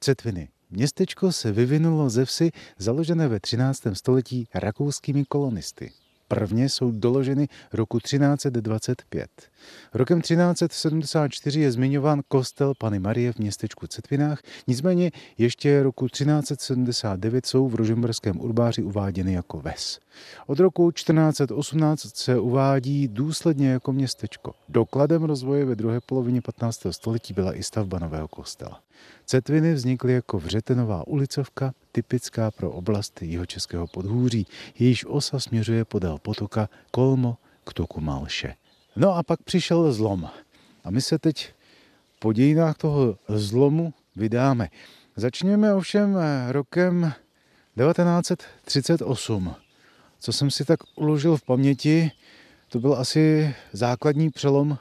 Cetviny. 0.00 0.48
Městečko 0.70 1.32
se 1.32 1.52
vyvinulo 1.52 2.10
ze 2.10 2.24
vsi 2.24 2.50
založené 2.78 3.28
ve 3.28 3.40
13. 3.40 3.82
století 3.92 4.48
rakouskými 4.54 5.24
kolonisty. 5.24 5.92
Prvně 6.28 6.68
jsou 6.68 6.90
doloženy 6.90 7.48
roku 7.72 8.00
1325. 8.00 9.30
Rokem 9.94 10.20
1374 10.20 11.60
je 11.60 11.72
zmiňován 11.72 12.22
kostel 12.28 12.72
Pany 12.78 12.98
Marie 12.98 13.32
v 13.32 13.38
městečku 13.38 13.86
Cetvinách, 13.86 14.42
nicméně 14.66 15.10
ještě 15.38 15.82
roku 15.82 16.08
1379 16.08 17.46
jsou 17.46 17.68
v 17.68 17.74
rožemberském 17.74 18.40
urbáři 18.40 18.82
uváděny 18.82 19.32
jako 19.32 19.60
ves. 19.60 19.98
Od 20.46 20.60
roku 20.60 20.90
1418 20.90 22.16
se 22.16 22.38
uvádí 22.38 23.08
důsledně 23.08 23.68
jako 23.68 23.92
městečko. 23.92 24.54
Dokladem 24.68 25.22
rozvoje 25.24 25.64
ve 25.64 25.74
druhé 25.74 26.00
polovině 26.00 26.42
15. 26.42 26.86
století 26.90 27.34
byla 27.34 27.54
i 27.54 27.62
stavba 27.62 27.98
nového 27.98 28.28
kostela. 28.28 28.80
Cetviny 29.24 29.74
vznikly 29.74 30.12
jako 30.12 30.38
vřetenová 30.38 31.06
ulicovka, 31.06 31.72
typická 31.92 32.50
pro 32.50 32.70
oblast 32.70 33.22
jihočeského 33.22 33.86
podhůří, 33.86 34.46
jejíž 34.78 35.04
osa 35.08 35.40
směřuje 35.40 35.84
podél 35.84 36.18
potoka 36.18 36.68
Kolmo 36.90 37.36
k 37.64 37.72
toku 37.72 38.00
Malše. 38.00 38.54
No 38.96 39.14
a 39.14 39.22
pak 39.22 39.42
přišel 39.42 39.92
zlom. 39.92 40.28
A 40.84 40.90
my 40.90 41.00
se 41.00 41.18
teď 41.18 41.52
po 42.18 42.32
dějinách 42.32 42.76
toho 42.76 43.18
zlomu 43.28 43.94
vydáme. 44.16 44.68
Začněme 45.16 45.74
ovšem 45.74 46.18
rokem 46.48 47.12
1938. 47.76 49.54
Co 50.20 50.32
jsem 50.32 50.50
si 50.50 50.64
tak 50.64 50.80
uložil 50.94 51.36
v 51.36 51.42
paměti, 51.42 52.10
to 52.68 52.80
byl 52.80 52.94
asi 52.94 53.54
základní 53.72 54.30
přelom 54.30 54.78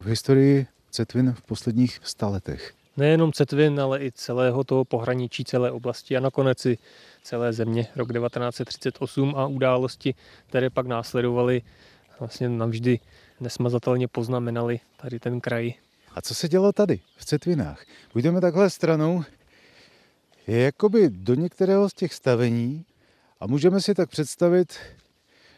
v 0.00 0.06
historii 0.06 0.66
Cetvin 0.90 1.32
v 1.32 1.42
posledních 1.42 2.00
staletech. 2.02 2.72
Nejenom 2.96 3.32
Cetvin, 3.32 3.80
ale 3.80 4.04
i 4.04 4.12
celého 4.12 4.64
toho 4.64 4.84
pohraničí, 4.84 5.44
celé 5.44 5.70
oblasti 5.70 6.16
a 6.16 6.20
nakonec 6.20 6.66
i 6.66 6.78
celé 7.22 7.52
země 7.52 7.86
rok 7.96 8.12
1938 8.12 9.34
a 9.36 9.46
události, 9.46 10.14
které 10.46 10.70
pak 10.70 10.86
následovaly, 10.86 11.62
vlastně 12.20 12.48
navždy 12.48 13.00
nesmazatelně 13.40 14.08
poznamenali 14.08 14.80
tady 14.96 15.18
ten 15.20 15.40
kraj. 15.40 15.72
A 16.14 16.22
co 16.22 16.34
se 16.34 16.48
dělo 16.48 16.72
tady, 16.72 17.00
v 17.16 17.24
Cetvinách? 17.24 17.84
Půjdeme 18.12 18.40
takhle 18.40 18.70
stranou, 18.70 19.24
je 20.46 20.58
jakoby 20.58 21.10
do 21.10 21.34
některého 21.34 21.88
z 21.88 21.94
těch 21.94 22.14
stavení 22.14 22.84
a 23.40 23.46
můžeme 23.46 23.80
si 23.80 23.94
tak 23.94 24.10
představit, 24.10 24.74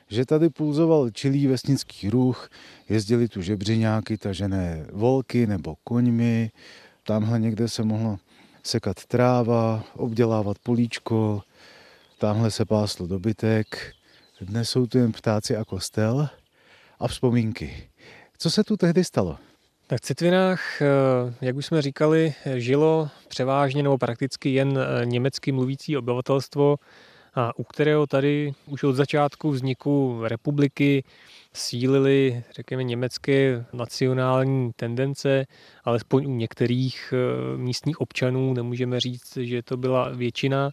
že 0.09 0.27
tady 0.27 0.51
pulzoval 0.51 1.11
čilý 1.11 1.47
vesnický 1.47 2.11
ruch, 2.11 2.51
jezdili 2.89 3.29
tu 3.29 3.43
žebřiňáky 3.43 4.19
tažené 4.19 4.87
volky 4.93 5.47
nebo 5.47 5.75
koňmi, 5.85 6.51
tamhle 7.03 7.41
někde 7.41 7.69
se 7.69 7.83
mohlo 7.83 8.19
sekat 8.63 9.07
tráva, 9.07 9.85
obdělávat 9.95 10.59
políčko, 10.59 11.43
tamhle 12.19 12.51
se 12.51 12.65
páslo 12.65 13.07
dobytek, 13.07 13.93
dnes 14.41 14.71
jsou 14.71 14.87
tu 14.87 14.99
jen 14.99 15.13
ptáci 15.13 15.57
a 15.57 15.65
kostel 15.65 16.29
a 16.99 17.09
vzpomínky. 17.09 17.89
Co 18.39 18.51
se 18.51 18.65
tu 18.65 18.77
tehdy 18.77 19.05
stalo? 19.05 19.39
Tak 19.87 20.01
Citvinách, 20.01 20.83
eh, 20.83 20.87
jak 21.41 21.57
už 21.57 21.67
jsme 21.67 21.83
říkali, 21.83 22.35
žilo 22.57 23.09
převážně 23.29 23.83
nebo 23.83 23.99
prakticky 23.99 24.51
jen 24.51 24.79
eh, 24.79 25.07
německy 25.07 25.53
mluvící 25.53 25.97
obyvatelstvo, 25.97 26.77
a 27.39 27.53
u 27.59 27.65
kterého 27.65 28.07
tady 28.07 28.53
už 28.67 28.83
od 28.83 28.93
začátku 28.93 29.51
vzniku 29.51 30.21
republiky 30.25 31.05
sílily, 31.53 32.43
řekněme, 32.55 32.85
německé 32.85 33.65
nacionální 33.73 34.73
tendence, 34.77 35.47
alespoň 35.85 36.27
u 36.27 36.35
některých 36.37 37.15
eh, 37.17 37.57
místních 37.57 38.01
občanů 38.01 38.55
nemůžeme 38.55 39.01
říct, 39.01 39.37
že 39.37 39.63
to 39.63 39.77
byla 39.77 40.09
většina. 40.09 40.71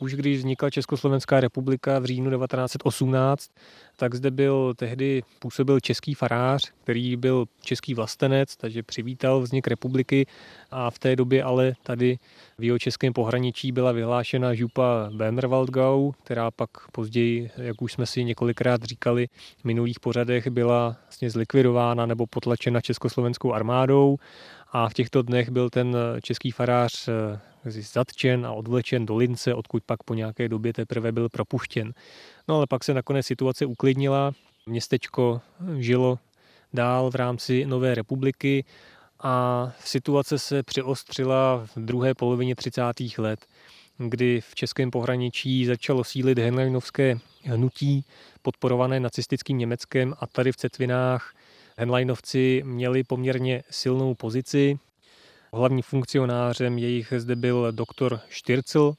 Už 0.00 0.14
když 0.14 0.38
vznikla 0.38 0.70
Československá 0.70 1.40
republika 1.40 1.98
v 1.98 2.04
říjnu 2.04 2.30
1918, 2.30 3.50
tak 3.96 4.14
zde 4.14 4.30
byl 4.30 4.74
tehdy 4.76 5.22
působil 5.38 5.80
český 5.80 6.14
farář, 6.14 6.72
který 6.82 7.16
byl 7.16 7.44
český 7.60 7.94
vlastenec, 7.94 8.56
takže 8.56 8.82
přivítal 8.82 9.40
vznik 9.40 9.66
republiky 9.66 10.26
a 10.70 10.90
v 10.90 10.98
té 10.98 11.16
době 11.16 11.42
ale 11.42 11.72
tady 11.82 12.18
v 12.58 12.64
jeho 12.64 12.78
českém 12.78 13.12
pohraničí 13.12 13.72
byla 13.72 13.92
vyhlášena 13.92 14.54
župa 14.54 15.10
Bämerwaldgau, 15.16 16.12
která 16.24 16.50
pak 16.50 16.70
později, 16.92 17.50
jak 17.56 17.82
už 17.82 17.92
jsme 17.92 18.06
si 18.06 18.24
několikrát 18.24 18.82
říkali 18.82 19.28
v 19.60 19.64
minulých 19.64 20.00
pořadech, 20.00 20.48
byla 20.48 20.96
vlastně 21.04 21.30
zlikvidována 21.30 22.06
nebo 22.06 22.26
potlačena 22.26 22.80
československou 22.80 23.52
armádou 23.52 24.16
a 24.72 24.88
v 24.88 24.94
těchto 24.94 25.22
dnech 25.22 25.50
byl 25.50 25.70
ten 25.70 25.96
český 26.22 26.50
farář 26.50 27.08
zatčen 27.70 28.46
a 28.46 28.52
odvlečen 28.52 29.06
do 29.06 29.16
Lince, 29.16 29.54
odkud 29.54 29.82
pak 29.86 30.02
po 30.02 30.14
nějaké 30.14 30.48
době 30.48 30.72
teprve 30.72 31.12
byl 31.12 31.28
propuštěn. 31.28 31.92
No 32.48 32.54
ale 32.54 32.66
pak 32.66 32.84
se 32.84 32.94
nakonec 32.94 33.26
situace 33.26 33.66
uklidnila, 33.66 34.32
městečko 34.66 35.40
žilo 35.78 36.18
dál 36.72 37.10
v 37.10 37.14
rámci 37.14 37.66
Nové 37.66 37.94
republiky 37.94 38.64
a 39.22 39.66
situace 39.80 40.38
se 40.38 40.62
přiostřila 40.62 41.66
v 41.66 41.76
druhé 41.76 42.14
polovině 42.14 42.54
30. 42.54 42.82
let, 43.18 43.46
kdy 43.98 44.40
v 44.40 44.54
českém 44.54 44.90
pohraničí 44.90 45.66
začalo 45.66 46.04
sílit 46.04 46.38
Henleinovské 46.38 47.18
hnutí 47.44 48.04
podporované 48.42 49.00
nacistickým 49.00 49.58
Německem 49.58 50.14
a 50.20 50.26
tady 50.26 50.52
v 50.52 50.56
Cetvinách 50.56 51.34
Henleinovci 51.76 52.62
měli 52.64 53.04
poměrně 53.04 53.62
silnou 53.70 54.14
pozici. 54.14 54.78
Hlavním 55.52 55.82
funkcionářem 55.82 56.78
jejich 56.78 57.12
zde 57.16 57.36
byl 57.36 57.72
doktor 57.72 58.20
Štyrcl 58.28 58.94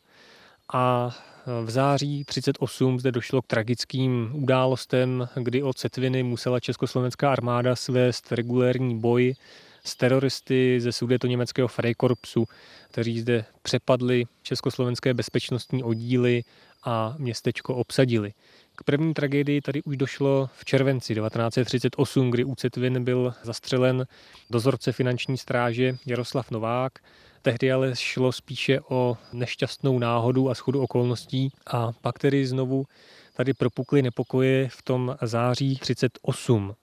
a 0.74 1.16
v 1.64 1.70
září 1.70 2.24
38 2.24 3.00
zde 3.00 3.12
došlo 3.12 3.42
k 3.42 3.48
tragickým 3.48 4.32
událostem, 4.34 5.28
kdy 5.36 5.64
od 5.64 5.78
Cetviny 5.78 6.24
musela 6.24 6.60
československá 6.60 7.32
armáda 7.32 7.76
svést 7.76 8.32
regulérní 8.32 9.00
boj 9.00 9.36
s 9.84 9.96
teroristy 9.96 10.82
ze 10.82 10.92
sudeto 10.92 11.28
německého 11.28 11.68
Freikorpsu, 11.68 12.46
kteří 12.92 13.20
zde 13.20 13.46
přepadli 13.62 14.26
československé 14.42 15.14
bezpečnostní 15.14 15.84
oddíly 15.84 16.44
a 16.84 17.16
městečko 17.18 17.76
obsadili. 17.76 18.34
K 18.80 18.84
první 18.84 19.14
tragédii 19.14 19.62
tady 19.62 19.84
už 19.84 19.98
došlo 19.98 20.50
v 20.54 20.66
červenci 20.66 21.16
1938, 21.16 22.32
kdy 22.32 22.44
u 22.44 22.56
Cetvin 22.56 23.04
byl 23.04 23.34
zastřelen 23.44 24.06
dozorce 24.50 24.92
finanční 24.92 25.38
stráže 25.38 25.98
Jaroslav 26.06 26.52
Novák. 26.52 26.94
Tehdy 27.42 27.72
ale 27.72 27.96
šlo 27.96 28.32
spíše 28.32 28.80
o 28.90 29.18
nešťastnou 29.34 30.00
náhodu 30.00 30.50
a 30.50 30.56
schodu 30.56 30.82
okolností 30.82 31.52
a 31.68 31.92
pak 32.02 32.20
tedy 32.20 32.48
znovu 32.48 32.86
tady 33.34 33.54
propukly 33.54 34.02
nepokoje 34.02 34.70
v 34.70 34.82
tom 34.82 35.16
září 35.22 35.76
38. 35.76 36.76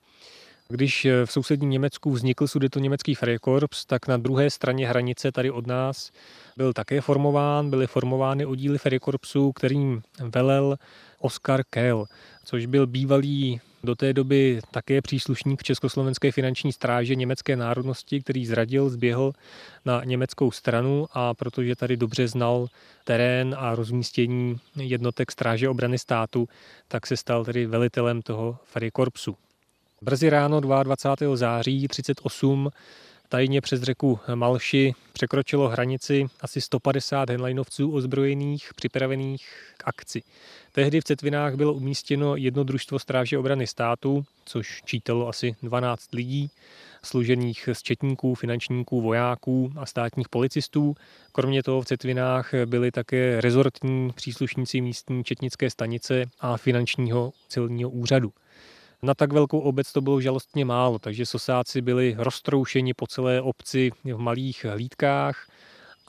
Když 0.68 1.06
v 1.24 1.32
sousedním 1.32 1.70
Německu 1.70 2.10
vznikl 2.10 2.46
sudeto 2.46 2.78
německý 2.78 3.14
Freikorps, 3.14 3.84
tak 3.84 4.08
na 4.08 4.16
druhé 4.16 4.50
straně 4.50 4.88
hranice 4.88 5.32
tady 5.32 5.50
od 5.50 5.66
nás 5.66 6.10
byl 6.56 6.72
také 6.72 7.00
formován, 7.00 7.70
byly 7.70 7.86
formovány 7.86 8.46
oddíly 8.46 8.78
Freikorpsu, 8.78 9.52
kterým 9.52 10.02
velel 10.20 10.76
Oskar 11.18 11.62
Kell, 11.70 12.06
což 12.44 12.66
byl 12.66 12.86
bývalý 12.86 13.60
do 13.84 13.94
té 13.94 14.12
doby 14.12 14.60
také 14.70 15.02
příslušník 15.02 15.62
Československé 15.62 16.32
finanční 16.32 16.72
stráže 16.72 17.14
německé 17.14 17.56
národnosti, 17.56 18.20
který 18.20 18.46
zradil, 18.46 18.88
zběhl 18.90 19.32
na 19.84 20.04
německou 20.04 20.50
stranu 20.50 21.06
a 21.12 21.34
protože 21.34 21.76
tady 21.76 21.96
dobře 21.96 22.28
znal 22.28 22.66
terén 23.04 23.56
a 23.58 23.74
rozmístění 23.74 24.56
jednotek 24.76 25.30
stráže 25.32 25.68
obrany 25.68 25.98
státu, 25.98 26.48
tak 26.88 27.06
se 27.06 27.16
stal 27.16 27.44
tedy 27.44 27.66
velitelem 27.66 28.22
toho 28.22 28.58
Freikorpsu. 28.64 29.36
Brzy 30.02 30.30
ráno 30.30 30.60
22. 30.60 31.36
září 31.36 31.88
38 31.88 32.70
tajně 33.28 33.60
přes 33.60 33.82
řeku 33.82 34.18
Malši 34.34 34.94
překročilo 35.12 35.68
hranici 35.68 36.26
asi 36.40 36.60
150 36.60 37.30
henlajnovců 37.30 37.92
ozbrojených, 37.92 38.74
připravených 38.76 39.48
k 39.76 39.82
akci. 39.86 40.22
Tehdy 40.72 41.00
v 41.00 41.04
Cetvinách 41.04 41.54
bylo 41.54 41.74
umístěno 41.74 42.36
jedno 42.36 42.64
družstvo 42.64 42.98
stráže 42.98 43.38
obrany 43.38 43.66
státu, 43.66 44.24
což 44.44 44.82
čítalo 44.84 45.28
asi 45.28 45.56
12 45.62 46.12
lidí, 46.12 46.50
služených 47.02 47.68
z 47.72 47.82
četníků, 47.82 48.34
finančníků, 48.34 49.00
vojáků 49.00 49.72
a 49.76 49.86
státních 49.86 50.28
policistů. 50.28 50.94
Kromě 51.32 51.62
toho 51.62 51.82
v 51.82 51.86
Cetvinách 51.86 52.54
byli 52.66 52.90
také 52.90 53.40
rezortní 53.40 54.12
příslušníci 54.12 54.80
místní 54.80 55.24
četnické 55.24 55.70
stanice 55.70 56.24
a 56.40 56.56
finančního 56.56 57.32
celního 57.48 57.90
úřadu. 57.90 58.32
Na 59.06 59.14
tak 59.14 59.32
velkou 59.32 59.58
obec 59.58 59.92
to 59.92 60.00
bylo 60.00 60.20
žalostně 60.20 60.64
málo, 60.64 60.98
takže 60.98 61.26
sosáci 61.26 61.82
byli 61.82 62.14
roztroušeni 62.18 62.94
po 62.94 63.06
celé 63.06 63.42
obci 63.42 63.90
v 64.04 64.18
malých 64.18 64.64
hlídkách 64.64 65.46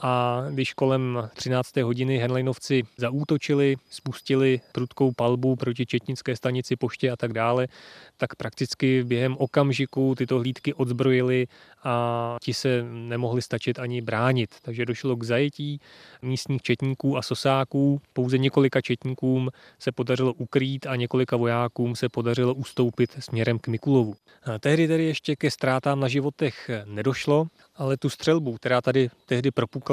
a 0.00 0.44
když 0.50 0.74
kolem 0.74 1.28
13. 1.34 1.76
hodiny 1.76 2.18
Henleinovci 2.18 2.82
zaútočili, 2.96 3.76
spustili 3.90 4.60
prudkou 4.72 5.12
palbu 5.12 5.56
proti 5.56 5.86
četnické 5.86 6.36
stanici, 6.36 6.76
poště 6.76 7.10
a 7.10 7.16
tak 7.16 7.32
dále, 7.32 7.68
tak 8.16 8.34
prakticky 8.34 9.04
během 9.04 9.36
okamžiku 9.38 10.14
tyto 10.14 10.38
hlídky 10.38 10.74
odzbrojili 10.74 11.46
a 11.84 12.36
ti 12.42 12.54
se 12.54 12.84
nemohli 12.92 13.42
stačit 13.42 13.78
ani 13.78 14.00
bránit. 14.00 14.50
Takže 14.62 14.86
došlo 14.86 15.16
k 15.16 15.24
zajetí 15.24 15.80
místních 16.22 16.62
četníků 16.62 17.16
a 17.16 17.22
sosáků. 17.22 18.00
Pouze 18.12 18.38
několika 18.38 18.80
četníkům 18.80 19.50
se 19.78 19.92
podařilo 19.92 20.32
ukrýt 20.32 20.86
a 20.86 20.96
několika 20.96 21.36
vojákům 21.36 21.96
se 21.96 22.08
podařilo 22.08 22.54
ustoupit 22.54 23.16
směrem 23.18 23.58
k 23.58 23.68
Mikulovu. 23.68 24.14
A 24.54 24.58
tehdy 24.58 24.88
tedy 24.88 25.04
ještě 25.04 25.36
ke 25.36 25.50
ztrátám 25.50 26.00
na 26.00 26.08
životech 26.08 26.70
nedošlo, 26.84 27.46
ale 27.76 27.96
tu 27.96 28.10
střelbu, 28.10 28.56
která 28.56 28.80
tady 28.80 29.10
tehdy 29.26 29.50
propukla, 29.50 29.87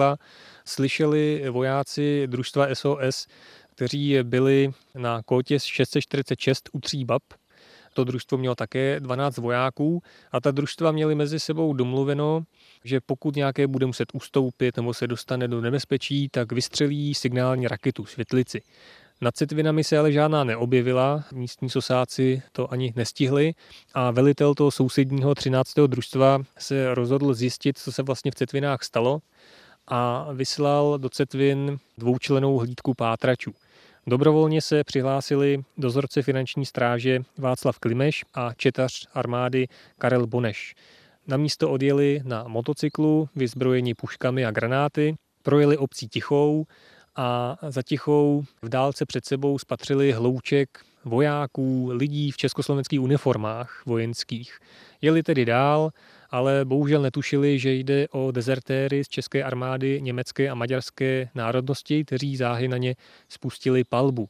slyšeli 0.66 1.46
vojáci 1.50 2.28
družstva 2.28 2.68
SOS, 2.74 3.28
kteří 3.76 4.18
byli 4.24 4.72
na 4.96 5.22
kótě 5.24 5.60
646 5.60 6.70
u 6.74 6.80
Tříbab. 6.80 7.24
To 7.94 8.04
družstvo 8.04 8.38
mělo 8.38 8.56
také 8.56 9.00
12 9.00 9.38
vojáků 9.38 10.02
a 10.32 10.42
ta 10.42 10.52
družstva 10.52 10.92
měly 10.92 11.16
mezi 11.16 11.40
sebou 11.40 11.74
domluveno, 11.74 12.44
že 12.84 13.00
pokud 13.06 13.36
nějaké 13.36 13.68
bude 13.68 13.86
muset 13.86 14.10
ustoupit 14.14 14.78
nebo 14.78 14.94
se 14.94 15.08
dostane 15.08 15.48
do 15.48 15.62
nebezpečí, 15.62 16.30
tak 16.30 16.52
vystřelí 16.52 17.14
signální 17.14 17.68
raketu, 17.68 18.06
světlici. 18.06 18.62
Nad 19.22 19.36
Cetvinami 19.36 19.84
se 19.84 19.98
ale 19.98 20.12
žádná 20.12 20.44
neobjevila, 20.44 21.24
místní 21.34 21.70
sosáci 21.70 22.42
to 22.52 22.74
ani 22.74 22.94
nestihli 22.96 23.54
a 23.94 24.12
velitel 24.12 24.54
toho 24.54 24.72
sousedního 24.72 25.36
13. 25.36 25.74
družstva 25.88 26.40
se 26.60 26.96
rozhodl 26.96 27.34
zjistit, 27.34 27.78
co 27.78 27.92
se 27.92 28.04
vlastně 28.04 28.32
v 28.32 28.36
Cetvinách 28.36 28.84
stalo 28.84 29.20
a 29.88 30.28
vyslal 30.34 30.98
do 30.98 31.10
Cetvin 31.10 31.78
dvoučlenou 31.98 32.58
hlídku 32.58 32.94
pátračů. 32.94 33.52
Dobrovolně 34.08 34.62
se 34.62 34.84
přihlásili 34.84 35.64
dozorce 35.78 36.22
finanční 36.22 36.66
stráže 36.66 37.20
Václav 37.38 37.80
Klimeš 37.80 38.26
a 38.34 38.54
četař 38.54 39.08
armády 39.14 39.68
Karel 39.98 40.28
Boneš. 40.28 40.76
Na 41.28 41.38
místo 41.38 41.72
odjeli 41.72 42.22
na 42.26 42.44
motocyklu, 42.48 43.30
vyzbrojeni 43.36 43.94
puškami 43.94 44.46
a 44.46 44.52
granáty, 44.52 45.16
projeli 45.44 45.78
obcí 45.78 46.08
Tichou, 46.08 46.66
a 47.16 47.58
za 47.70 47.82
tichou 47.82 48.44
v 48.62 48.70
dálce 48.70 49.06
před 49.06 49.26
sebou 49.26 49.60
spatřili 49.60 50.12
hlouček 50.12 50.70
vojáků, 51.06 51.90
lidí 51.92 52.32
v 52.32 52.38
československých 52.38 53.02
uniformách 53.02 53.84
vojenských. 53.86 54.60
Jeli 55.02 55.24
tedy 55.24 55.46
dál, 55.46 55.92
ale 56.36 56.66
bohužel 56.66 57.02
netušili, 57.02 57.60
že 57.60 57.74
jde 57.74 58.08
o 58.12 58.32
dezertéry 58.32 59.04
z 59.04 59.08
české 59.08 59.44
armády 59.44 60.02
německé 60.02 60.50
a 60.50 60.56
maďarské 60.56 61.30
národnosti, 61.36 62.06
kteří 62.06 62.38
záhy 62.38 62.68
na 62.68 62.78
ně 62.78 62.96
spustili 63.30 63.84
palbu. 63.84 64.30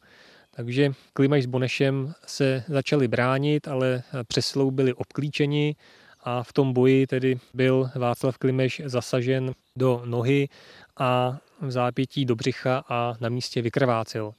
Takže 0.52 0.92
Klimaj 1.14 1.42
s 1.42 1.46
Bonešem 1.46 2.14
se 2.28 2.64
začali 2.68 3.08
bránit, 3.08 3.68
ale 3.68 4.04
přeslou 4.28 4.72
byli 4.72 4.94
obklíčeni 4.94 5.76
a 6.24 6.44
v 6.44 6.54
tom 6.54 6.74
boji 6.74 7.08
tedy 7.08 7.40
byl 7.54 7.90
Václav 7.96 8.38
Klimeš 8.38 8.82
zasažen 8.86 9.52
do 9.76 10.02
nohy 10.06 10.50
a 10.98 11.38
v 11.62 11.72
zápětí 11.72 12.26
do 12.26 12.36
břicha 12.36 12.84
a 12.90 13.14
na 13.20 13.30
místě 13.30 13.62
vykrvácel. 13.62 14.34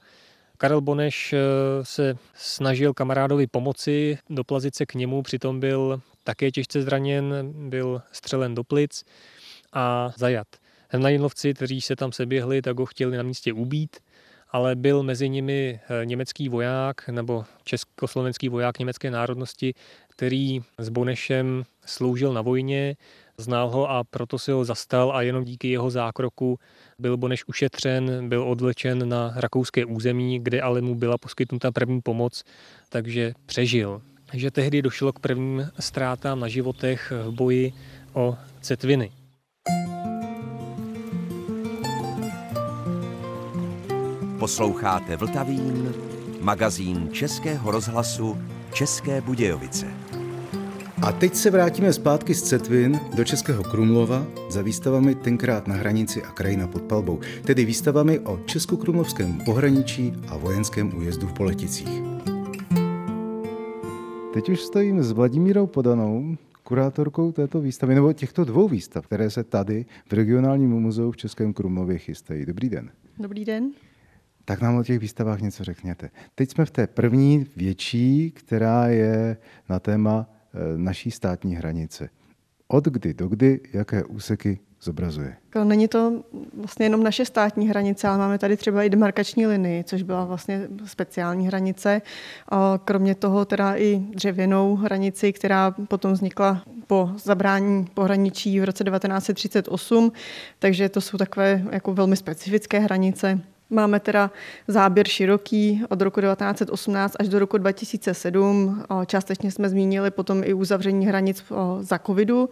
Karel 0.57 0.81
Boneš 0.81 1.33
eh, 1.33 1.39
se 1.83 2.17
snažil 2.35 2.93
kamarádovi 2.93 3.47
pomoci, 3.47 4.17
doplazit 4.29 4.75
se 4.75 4.85
k 4.85 4.93
němu, 4.93 5.21
přitom 5.21 5.59
byl 5.59 6.01
také 6.27 6.51
těžce 6.51 6.81
zraněn, 6.81 7.53
byl 7.69 8.01
střelen 8.11 8.55
do 8.55 8.63
plic 8.63 9.03
a 9.73 10.11
zajat. 10.17 10.47
Hnajinlovci, 10.89 11.53
kteří 11.53 11.81
se 11.81 11.95
tam 11.95 12.11
seběhli, 12.11 12.61
tak 12.61 12.79
ho 12.79 12.85
chtěli 12.85 13.17
na 13.17 13.23
místě 13.23 13.53
ubít, 13.53 13.97
ale 14.51 14.75
byl 14.75 15.03
mezi 15.03 15.29
nimi 15.29 15.79
eh, 15.79 16.05
německý 16.05 16.49
voják 16.49 17.09
nebo 17.09 17.45
československý 17.63 18.49
voják 18.49 18.79
německé 18.79 19.11
národnosti, 19.11 19.73
který 20.09 20.59
s 20.77 20.89
Bonešem 20.89 21.63
sloužil 21.85 22.33
na 22.33 22.41
vojně, 22.41 22.95
znal 23.37 23.69
ho 23.69 23.89
a 23.89 24.03
proto 24.03 24.39
si 24.39 24.51
ho 24.51 24.65
zastal 24.65 25.15
a 25.15 25.21
jenom 25.21 25.43
díky 25.43 25.67
jeho 25.69 25.89
zákroku 25.89 26.59
byl 26.99 27.17
Boneš 27.17 27.47
ušetřen, 27.47 28.29
byl 28.29 28.43
odvlečen 28.43 29.09
na 29.09 29.33
rakouské 29.35 29.85
území, 29.85 30.39
kde 30.39 30.61
ale 30.61 30.81
mu 30.81 30.95
byla 30.95 31.17
poskytnuta 31.17 31.71
první 31.71 32.01
pomoc, 32.01 32.43
takže 32.89 33.33
přežil. 33.45 34.01
Takže 34.31 34.51
tehdy 34.51 34.81
došlo 34.81 35.13
k 35.13 35.19
prvním 35.19 35.71
ztrátám 35.79 36.39
na 36.39 36.47
životech 36.47 37.13
v 37.27 37.31
boji 37.31 37.73
o 38.13 38.37
Cetviny. 38.61 39.11
Posloucháte 44.39 45.15
Vltavín, 45.17 45.93
magazín 46.41 47.09
Českého 47.11 47.71
rozhlasu 47.71 48.37
České 48.73 49.21
Budějovice. 49.21 49.85
A 51.01 51.11
teď 51.11 51.35
se 51.35 51.51
vrátíme 51.51 51.93
zpátky 51.93 52.33
z 52.33 52.43
Cetvin 52.43 52.99
do 53.15 53.23
Českého 53.23 53.63
Krumlova 53.63 54.25
za 54.49 54.61
výstavami 54.61 55.15
tenkrát 55.15 55.67
na 55.67 55.75
hranici 55.75 56.23
a 56.23 56.31
krajina 56.31 56.67
pod 56.67 56.81
palbou, 56.81 57.19
tedy 57.45 57.65
výstavami 57.65 58.19
o 58.19 58.39
českokrumlovském 58.45 59.37
pohraničí 59.45 60.13
a 60.27 60.37
vojenském 60.37 60.97
újezdu 60.97 61.27
v 61.27 61.33
Poleticích. 61.33 62.16
Teď 64.37 64.49
už 64.49 64.61
stojím 64.61 65.03
s 65.03 65.11
Vladimírou 65.11 65.67
Podanou, 65.67 66.37
kurátorkou 66.63 67.31
této 67.31 67.61
výstavy, 67.61 67.95
nebo 67.95 68.13
těchto 68.13 68.45
dvou 68.45 68.67
výstav, 68.67 69.07
které 69.07 69.29
se 69.29 69.43
tady 69.43 69.85
v 70.09 70.13
regionálním 70.13 70.69
muzeu 70.69 71.11
v 71.11 71.17
Českém 71.17 71.53
Krumlově 71.53 71.97
chystají. 71.97 72.45
Dobrý 72.45 72.69
den. 72.69 72.91
Dobrý 73.19 73.45
den. 73.45 73.71
Tak 74.45 74.61
nám 74.61 74.75
o 74.75 74.83
těch 74.83 74.99
výstavách 74.99 75.41
něco 75.41 75.63
řekněte. 75.63 76.09
Teď 76.35 76.51
jsme 76.51 76.65
v 76.65 76.71
té 76.71 76.87
první 76.87 77.45
větší, 77.55 78.31
která 78.31 78.87
je 78.87 79.37
na 79.69 79.79
téma 79.79 80.27
Eh, 80.57 80.77
naší 80.77 81.11
státní 81.11 81.55
hranice. 81.55 82.09
Od 82.67 82.85
kdy 82.85 83.13
do 83.13 83.27
kdy, 83.27 83.59
jaké 83.73 84.03
úseky 84.03 84.59
zobrazuje? 84.81 85.35
Není 85.63 85.87
to 85.87 86.23
vlastně 86.53 86.85
jenom 86.85 87.03
naše 87.03 87.25
státní 87.25 87.69
hranice, 87.69 88.07
ale 88.07 88.17
máme 88.17 88.37
tady 88.37 88.57
třeba 88.57 88.83
i 88.83 88.89
demarkační 88.89 89.47
linii, 89.47 89.83
což 89.83 90.01
byla 90.01 90.25
vlastně 90.25 90.67
speciální 90.85 91.47
hranice. 91.47 92.01
A 92.49 92.79
kromě 92.85 93.15
toho 93.15 93.45
teda 93.45 93.75
i 93.75 93.99
dřevěnou 94.09 94.75
hranici, 94.75 95.33
která 95.33 95.71
potom 95.71 96.13
vznikla 96.13 96.63
po 96.87 97.09
zabrání 97.23 97.85
pohraničí 97.93 98.59
v 98.59 98.63
roce 98.63 98.83
1938, 98.83 100.11
takže 100.59 100.89
to 100.89 101.01
jsou 101.01 101.17
takové 101.17 101.63
jako 101.71 101.93
velmi 101.93 102.15
specifické 102.15 102.79
hranice. 102.79 103.39
Máme 103.69 103.99
teda 103.99 104.31
záběr 104.67 105.07
široký 105.07 105.83
od 105.89 106.01
roku 106.01 106.21
1918 106.21 107.13
až 107.19 107.29
do 107.29 107.39
roku 107.39 107.57
2007. 107.57 108.83
Částečně 109.05 109.51
jsme 109.51 109.69
zmínili 109.69 110.11
potom 110.11 110.41
i 110.43 110.53
uzavření 110.53 111.07
hranic 111.07 111.43
za 111.79 111.99
covidu, 111.99 112.49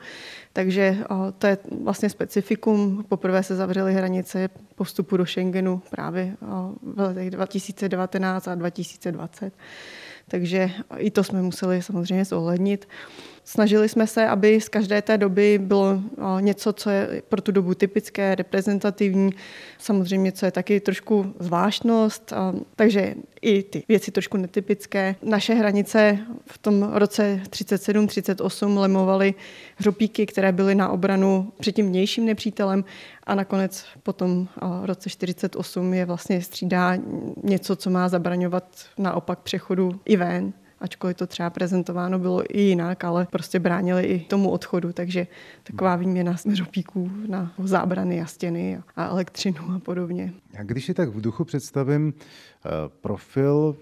takže 0.54 0.98
to 1.38 1.48
je 1.48 1.58
vlastně 1.84 2.10
specifikum. 2.10 3.06
Poprvé 3.10 3.44
se 3.44 3.56
zavřely 3.56 3.94
hranice 3.94 4.50
po 4.76 4.84
vstupu 4.84 5.18
do 5.18 5.26
Schengenu 5.26 5.82
právě 5.90 6.38
v 6.82 7.00
letech 7.00 7.30
2019 7.30 8.48
a 8.48 8.56
2020. 8.56 9.54
Takže 10.28 10.70
i 10.98 11.12
to 11.12 11.24
jsme 11.24 11.42
museli 11.42 11.82
samozřejmě 11.82 12.26
zohlednit. 12.26 12.88
Snažili 13.48 13.90
jsme 13.90 14.08
se, 14.08 14.28
aby 14.28 14.62
z 14.62 14.70
každé 14.70 15.02
té 15.02 15.18
doby 15.18 15.60
bylo 15.64 16.02
něco, 16.40 16.74
co 16.74 16.90
je 16.90 17.22
pro 17.30 17.42
tu 17.42 17.52
dobu 17.52 17.74
typické, 17.74 18.36
reprezentativní, 18.36 19.32
samozřejmě, 19.78 20.32
co 20.32 20.46
je 20.46 20.52
taky 20.52 20.80
trošku 20.80 21.34
zvláštnost, 21.40 22.34
takže 22.76 23.16
i 23.42 23.64
ty 23.64 23.84
věci 23.88 24.12
trošku 24.12 24.38
netypické. 24.38 25.16
Naše 25.22 25.54
hranice 25.54 26.18
v 26.46 26.58
tom 26.58 26.84
roce 26.94 27.42
37-38 27.50 28.78
lemovaly 28.78 29.34
hřopíky, 29.76 30.26
které 30.26 30.52
byly 30.52 30.76
na 30.76 30.90
obranu 30.90 31.54
před 31.60 31.72
tím 31.72 31.88
vnějším 31.88 32.26
nepřítelem. 32.26 32.86
A 33.24 33.36
nakonec 33.36 33.86
potom 34.04 34.48
v 34.82 34.86
roce 34.86 35.10
48 35.10 35.94
je 35.94 36.06
vlastně 36.06 36.42
střídá 36.42 36.98
něco, 37.44 37.76
co 37.76 37.90
má 37.90 38.10
zabraňovat 38.10 38.86
naopak 38.98 39.40
přechodu 39.40 40.00
i 40.06 40.18
ven 40.18 40.54
ačkoliv 40.80 41.18
to 41.18 41.28
třeba 41.28 41.50
prezentováno 41.50 42.20
bylo 42.20 42.44
i 42.50 42.62
jinak, 42.62 43.04
ale 43.04 43.28
prostě 43.32 43.60
bránili 43.60 44.04
i 44.04 44.20
tomu 44.20 44.50
odchodu, 44.50 44.94
takže 44.94 45.28
taková 45.64 45.96
výměna 45.96 46.36
ropíků 46.60 47.12
na 47.28 47.54
zábrany 47.64 48.22
a 48.22 48.26
stěny 48.26 48.82
a 48.96 49.08
elektřinu 49.08 49.60
a 49.76 49.80
podobně. 49.80 50.34
A 50.60 50.64
když 50.64 50.86
si 50.86 50.94
tak 50.94 51.10
v 51.10 51.22
duchu 51.22 51.44
představím 51.44 52.14
eh, 52.14 52.70
profil 53.02 53.76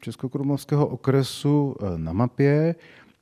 Českokrumlovského 0.00 0.86
okresu 0.86 1.76
eh, 1.80 1.98
na 1.98 2.12
mapě, 2.12 2.74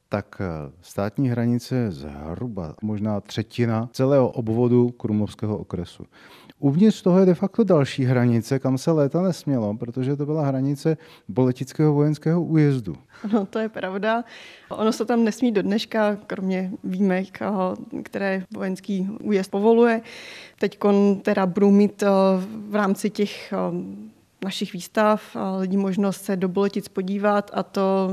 tak 0.08 0.36
eh, 0.40 0.72
státní 0.80 1.28
hranice 1.28 1.76
je 1.76 1.90
zhruba 1.90 2.74
možná 2.82 3.20
třetina 3.20 3.88
celého 3.92 4.28
obvodu 4.28 4.90
Krumlovského 4.90 5.58
okresu. 5.58 6.04
Uvnitř 6.58 7.02
toho 7.02 7.18
je 7.18 7.26
de 7.26 7.34
facto 7.34 7.64
další 7.64 8.04
hranice, 8.04 8.58
kam 8.58 8.78
se 8.78 8.90
léta 8.90 9.22
nesmělo, 9.22 9.74
protože 9.76 10.16
to 10.16 10.26
byla 10.26 10.46
hranice 10.46 10.96
Boletického 11.28 11.94
vojenského 11.94 12.42
újezdu. 12.42 12.96
No, 13.32 13.46
to 13.46 13.58
je 13.58 13.68
pravda. 13.68 14.24
Ono 14.68 14.92
se 14.92 15.04
tam 15.04 15.24
nesmí 15.24 15.52
do 15.52 15.62
dneška, 15.62 16.16
kromě 16.26 16.72
výjimek, 16.84 17.38
které 18.02 18.42
vojenský 18.54 19.08
újezd 19.22 19.50
povoluje. 19.50 20.00
Teď 20.58 20.78
teda 21.22 21.46
budou 21.46 21.70
mít 21.70 22.02
eh, 22.02 22.08
v 22.68 22.74
rámci 22.74 23.10
těch 23.10 23.52
eh, 23.52 23.56
našich 24.46 24.72
výstav 24.72 25.36
lidi 25.58 25.76
možnost 25.76 26.24
se 26.24 26.36
do 26.36 26.48
Boletic 26.48 26.88
podívat 26.88 27.50
a 27.54 27.62
to 27.62 28.10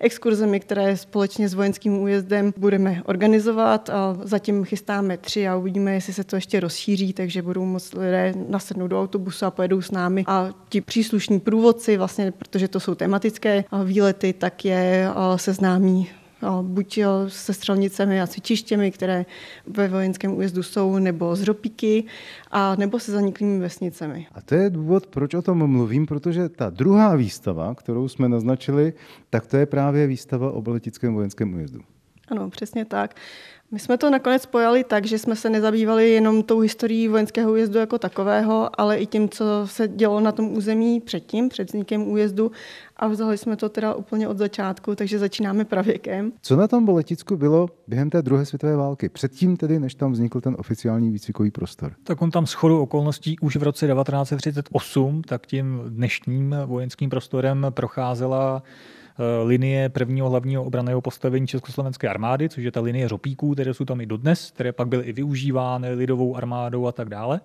exkurzemi, 0.00 0.60
které 0.60 0.96
společně 0.96 1.48
s 1.48 1.54
vojenským 1.54 1.98
újezdem 1.98 2.52
budeme 2.56 3.02
organizovat. 3.04 3.90
A 3.90 4.18
zatím 4.22 4.64
chystáme 4.64 5.16
tři 5.16 5.48
a 5.48 5.56
uvidíme, 5.56 5.94
jestli 5.94 6.12
se 6.12 6.24
to 6.24 6.36
ještě 6.36 6.60
rozšíří, 6.60 7.12
takže 7.12 7.42
budou 7.42 7.64
moct 7.64 7.94
lidé 7.94 8.34
nasednout 8.48 8.90
do 8.90 9.00
autobusu 9.00 9.46
a 9.46 9.50
pojedou 9.50 9.82
s 9.82 9.90
námi. 9.90 10.24
A 10.26 10.48
ti 10.68 10.80
příslušní 10.80 11.40
průvodci, 11.40 11.96
vlastně, 11.96 12.32
protože 12.32 12.68
to 12.68 12.80
jsou 12.80 12.94
tematické 12.94 13.64
výlety, 13.84 14.32
tak 14.32 14.64
je 14.64 15.08
seznámí 15.36 16.08
buď 16.62 17.00
se 17.28 17.54
střelnicemi 17.54 18.22
a 18.22 18.26
cvičištěmi, 18.26 18.90
které 18.90 19.26
ve 19.66 19.88
vojenském 19.88 20.36
újezdu 20.36 20.62
jsou, 20.62 20.98
nebo 20.98 21.36
z 21.36 21.42
ropíky, 21.42 22.04
a 22.50 22.76
nebo 22.76 23.00
se 23.00 23.12
zaniklými 23.12 23.58
vesnicemi. 23.58 24.26
A 24.32 24.40
to 24.40 24.54
je 24.54 24.70
důvod, 24.70 25.06
proč 25.06 25.34
o 25.34 25.42
tom 25.42 25.70
mluvím, 25.70 26.06
protože 26.06 26.48
ta 26.48 26.70
druhá 26.70 27.16
výstava, 27.16 27.74
kterou 27.74 28.08
jsme 28.08 28.28
naznačili, 28.28 28.92
tak 29.30 29.46
to 29.46 29.56
je 29.56 29.66
právě 29.66 30.06
výstava 30.06 30.52
o 30.52 30.62
Boletickém 30.62 31.14
vojenském 31.14 31.54
újezdu. 31.54 31.80
Ano, 32.28 32.50
přesně 32.50 32.84
tak. 32.84 33.14
My 33.70 33.78
jsme 33.78 33.98
to 33.98 34.10
nakonec 34.10 34.46
pojali 34.46 34.84
tak, 34.84 35.06
že 35.06 35.18
jsme 35.18 35.36
se 35.36 35.50
nezabývali 35.50 36.10
jenom 36.10 36.42
tou 36.42 36.60
historií 36.60 37.08
vojenského 37.08 37.52
újezdu 37.52 37.78
jako 37.78 37.98
takového, 37.98 38.80
ale 38.80 38.98
i 38.98 39.06
tím, 39.06 39.28
co 39.28 39.44
se 39.64 39.88
dělo 39.88 40.20
na 40.20 40.32
tom 40.32 40.56
území 40.56 41.00
předtím, 41.00 41.48
před 41.48 41.68
vznikem 41.68 42.08
újezdu 42.08 42.50
a 42.96 43.08
vzali 43.08 43.38
jsme 43.38 43.56
to 43.56 43.68
teda 43.68 43.94
úplně 43.94 44.28
od 44.28 44.38
začátku, 44.38 44.94
takže 44.94 45.18
začínáme 45.18 45.64
pravěkem. 45.64 46.32
Co 46.42 46.56
na 46.56 46.68
tom 46.68 46.84
Boleticku 46.84 47.36
bylo 47.36 47.68
během 47.88 48.10
té 48.10 48.22
druhé 48.22 48.46
světové 48.46 48.76
války? 48.76 49.08
Předtím 49.08 49.56
tedy, 49.56 49.78
než 49.78 49.94
tam 49.94 50.12
vznikl 50.12 50.40
ten 50.40 50.56
oficiální 50.58 51.10
výcvikový 51.10 51.50
prostor? 51.50 51.92
Tak 52.04 52.22
on 52.22 52.30
tam 52.30 52.46
schodu 52.46 52.80
okolností 52.80 53.38
už 53.38 53.56
v 53.56 53.62
roce 53.62 53.86
1938, 53.86 55.22
tak 55.22 55.46
tím 55.46 55.80
dnešním 55.88 56.56
vojenským 56.66 57.10
prostorem 57.10 57.66
procházela 57.70 58.62
linie 59.44 59.88
prvního 59.88 60.30
hlavního 60.30 60.64
obraného 60.64 61.00
postavení 61.00 61.46
Československé 61.46 62.08
armády, 62.08 62.48
což 62.48 62.64
je 62.64 62.72
ta 62.72 62.80
linie 62.80 63.08
ropíků, 63.08 63.54
které 63.54 63.74
jsou 63.74 63.84
tam 63.84 64.00
i 64.00 64.06
dodnes, 64.06 64.50
které 64.50 64.72
pak 64.72 64.88
byly 64.88 65.04
i 65.04 65.12
využívány 65.12 65.94
lidovou 65.94 66.36
armádou 66.36 66.86
a 66.86 66.92
tak 66.92 67.08
dále. 67.08 67.40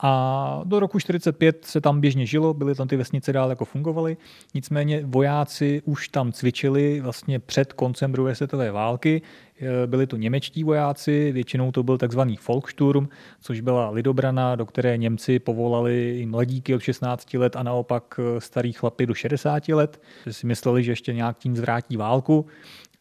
A 0.00 0.60
do 0.64 0.80
roku 0.80 0.98
45 0.98 1.64
se 1.64 1.80
tam 1.80 2.00
běžně 2.00 2.26
žilo, 2.26 2.54
byly 2.54 2.74
tam 2.74 2.88
ty 2.88 2.96
vesnice 2.96 3.32
dál 3.32 3.50
jako 3.50 3.64
fungovaly. 3.64 4.16
Nicméně 4.54 5.02
vojáci 5.04 5.82
už 5.84 6.08
tam 6.08 6.32
cvičili 6.32 7.00
vlastně 7.00 7.38
před 7.38 7.72
koncem 7.72 8.12
druhé 8.12 8.34
světové 8.34 8.72
války. 8.72 9.22
E, 9.60 9.86
byli 9.86 10.06
to 10.06 10.16
němečtí 10.16 10.64
vojáci, 10.64 11.32
většinou 11.32 11.72
to 11.72 11.82
byl 11.82 11.98
takzvaný 11.98 12.38
Volkssturm, 12.48 13.08
což 13.40 13.60
byla 13.60 13.90
lidobrana, 13.90 14.56
do 14.56 14.66
které 14.66 14.96
Němci 14.96 15.38
povolali 15.38 16.18
i 16.20 16.26
mladíky 16.26 16.74
od 16.74 16.80
16 16.80 17.34
let 17.34 17.56
a 17.56 17.62
naopak 17.62 18.20
e, 18.36 18.40
starý 18.40 18.72
chlapy 18.72 19.06
do 19.06 19.14
60 19.14 19.68
let. 19.68 20.02
Si 20.30 20.46
mysleli, 20.46 20.82
že 20.82 20.92
ještě 20.92 21.12
nějak 21.14 21.38
tím 21.38 21.56
zvrátí 21.56 21.96
válku 21.96 22.46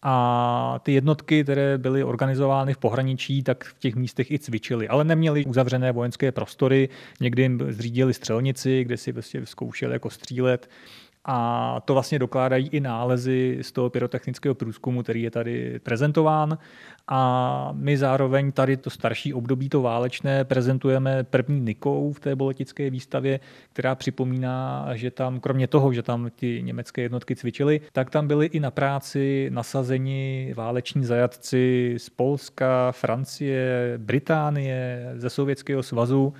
a 0.07 0.79
ty 0.83 0.93
jednotky, 0.93 1.43
které 1.43 1.77
byly 1.77 2.03
organizovány 2.03 2.73
v 2.73 2.77
pohraničí, 2.77 3.43
tak 3.43 3.63
v 3.63 3.79
těch 3.79 3.95
místech 3.95 4.31
i 4.31 4.39
cvičili, 4.39 4.87
ale 4.87 5.03
neměli 5.03 5.45
uzavřené 5.45 5.91
vojenské 5.91 6.31
prostory, 6.31 6.89
někdy 7.19 7.41
jim 7.41 7.59
zřídili 7.69 8.13
střelnici, 8.13 8.83
kde 8.83 8.97
si 8.97 9.11
vlastně 9.11 9.45
zkoušeli 9.45 9.93
jako 9.93 10.09
střílet 10.09 10.69
a 11.27 11.81
to 11.85 11.93
vlastně 11.93 12.19
dokládají 12.19 12.67
i 12.67 12.79
nálezy 12.79 13.57
z 13.61 13.71
toho 13.71 13.89
pyrotechnického 13.89 14.55
průzkumu, 14.55 15.03
který 15.03 15.21
je 15.21 15.31
tady 15.31 15.79
prezentován. 15.79 16.57
A 17.07 17.69
my 17.73 17.97
zároveň 17.97 18.51
tady 18.51 18.77
to 18.77 18.89
starší 18.89 19.33
období, 19.33 19.69
to 19.69 19.81
válečné, 19.81 20.43
prezentujeme 20.43 21.23
první 21.23 21.59
Nikou 21.61 22.13
v 22.13 22.19
té 22.19 22.35
boletické 22.35 22.89
výstavě, 22.89 23.39
která 23.73 23.95
připomíná, 23.95 24.87
že 24.93 25.11
tam, 25.11 25.39
kromě 25.39 25.67
toho, 25.67 25.93
že 25.93 26.03
tam 26.03 26.29
ty 26.35 26.63
německé 26.63 27.01
jednotky 27.01 27.35
cvičily, 27.35 27.81
tak 27.91 28.09
tam 28.09 28.27
byly 28.27 28.45
i 28.45 28.59
na 28.59 28.71
práci 28.71 29.49
nasazeni 29.53 30.53
váleční 30.57 31.05
zajatci 31.05 31.95
z 31.97 32.09
Polska, 32.09 32.91
Francie, 32.91 33.93
Británie, 33.97 35.11
ze 35.15 35.29
Sovětského 35.29 35.83
svazu. 35.83 36.33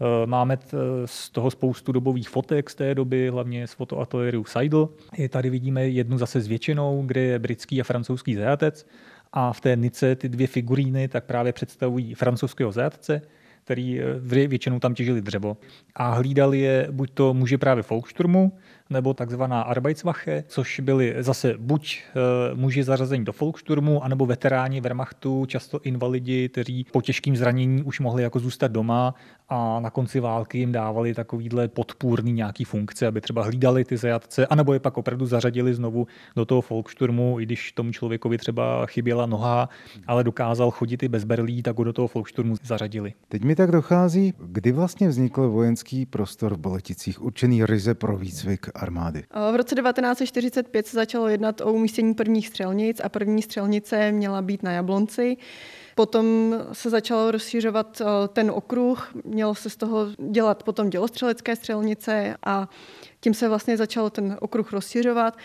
Eh, 0.00 0.26
máme 0.26 0.58
z 1.04 1.30
toho 1.30 1.50
spoustu 1.50 1.92
dobových 1.92 2.28
fotek 2.28 2.70
z 2.70 2.74
té 2.74 2.94
doby, 2.94 3.28
hlavně 3.28 3.66
z 3.66 3.72
fotoateliéru 3.72 4.44
Seidel. 4.44 4.88
I 5.16 5.28
tady 5.28 5.50
vidíme 5.50 5.88
jednu 5.88 6.18
zase 6.18 6.40
zvětšenou, 6.40 7.02
kde 7.06 7.20
je 7.20 7.38
britský 7.38 7.80
a 7.80 7.84
francouzský 7.84 8.34
zajatec. 8.34 8.86
A 9.32 9.52
v 9.52 9.60
té 9.60 9.76
nice 9.76 10.16
ty 10.16 10.28
dvě 10.28 10.46
figuríny 10.46 11.08
tak 11.08 11.24
právě 11.24 11.52
představují 11.52 12.14
francouzského 12.14 12.72
zajatce, 12.72 13.22
který 13.64 14.00
eh, 14.00 14.46
většinou 14.48 14.80
tam 14.80 14.94
těžili 14.94 15.20
dřevo. 15.20 15.56
A 15.94 16.14
hlídali 16.14 16.60
je 16.60 16.88
buď 16.90 17.10
to 17.14 17.34
muži 17.34 17.56
právě 17.56 17.84
Volkssturmu, 17.90 18.52
nebo 18.92 19.14
takzvaná 19.14 19.62
Arbeitswache, 19.62 20.44
což 20.48 20.80
byli 20.80 21.14
zase 21.18 21.54
buď 21.58 21.98
eh, 22.00 22.54
muži 22.54 22.84
zařazení 22.84 23.24
do 23.24 23.32
Volkssturmu, 23.40 24.04
anebo 24.04 24.26
veteráni 24.26 24.80
Wehrmachtu, 24.80 25.46
často 25.46 25.80
invalidi, 25.82 26.48
kteří 26.48 26.86
po 26.92 27.02
těžkým 27.02 27.36
zranění 27.36 27.82
už 27.82 28.00
mohli 28.00 28.22
jako 28.22 28.38
zůstat 28.38 28.68
doma 28.68 29.14
a 29.48 29.80
na 29.80 29.90
konci 29.90 30.20
války 30.20 30.58
jim 30.58 30.72
dávali 30.72 31.14
takovýhle 31.14 31.68
podpůrný 31.68 32.32
nějaký 32.32 32.64
funkce, 32.64 33.06
aby 33.06 33.20
třeba 33.20 33.44
hlídali 33.44 33.84
ty 33.84 33.96
zajatce, 33.96 34.46
anebo 34.46 34.72
je 34.72 34.80
pak 34.80 34.98
opravdu 34.98 35.26
zařadili 35.26 35.74
znovu 35.74 36.06
do 36.36 36.44
toho 36.44 36.64
Volkssturmu, 36.70 37.40
i 37.40 37.46
když 37.46 37.72
tomu 37.72 37.92
člověkovi 37.92 38.38
třeba 38.38 38.86
chyběla 38.86 39.26
noha, 39.26 39.68
ale 40.06 40.24
dokázal 40.24 40.70
chodit 40.70 41.02
i 41.02 41.08
bez 41.08 41.24
berlí, 41.24 41.62
tak 41.62 41.78
ho 41.78 41.84
do 41.84 41.92
toho 41.92 42.10
Volkssturmu 42.14 42.56
zařadili. 42.64 43.12
Teď 43.28 43.44
mi 43.44 43.54
tak 43.54 43.70
dochází, 43.70 44.34
kdy 44.38 44.72
vlastně 44.72 45.08
vznikl 45.08 45.48
vojenský 45.48 46.06
prostor 46.06 46.54
v 46.54 46.58
Boleticích, 46.58 47.22
určený 47.22 47.66
ryze 47.66 47.94
pro 47.94 48.16
výcvik 48.16 48.66
armády? 48.82 49.24
V 49.52 49.56
roce 49.56 49.74
1945 49.74 50.86
se 50.86 50.96
začalo 50.96 51.28
jednat 51.28 51.60
o 51.60 51.72
umístění 51.72 52.14
prvních 52.14 52.48
střelnic 52.48 53.00
a 53.04 53.08
první 53.08 53.42
střelnice 53.42 54.12
měla 54.12 54.42
být 54.42 54.62
na 54.62 54.72
Jablonci. 54.72 55.36
Potom 55.94 56.54
se 56.72 56.90
začalo 56.90 57.30
rozšiřovat 57.30 58.00
eh, 58.00 58.04
ten 58.28 58.50
okruh, 58.50 59.14
mělo 59.24 59.54
se 59.54 59.70
z 59.70 59.76
toho 59.76 60.06
dělat 60.30 60.62
potom 60.62 60.90
dělostřelecké 60.90 61.56
střelnice 61.56 62.36
a 62.46 62.68
tím 63.20 63.34
se 63.34 63.48
vlastně 63.48 63.76
začal 63.76 64.10
ten 64.10 64.36
okruh 64.40 64.72
rozšiřovat. 64.72 65.36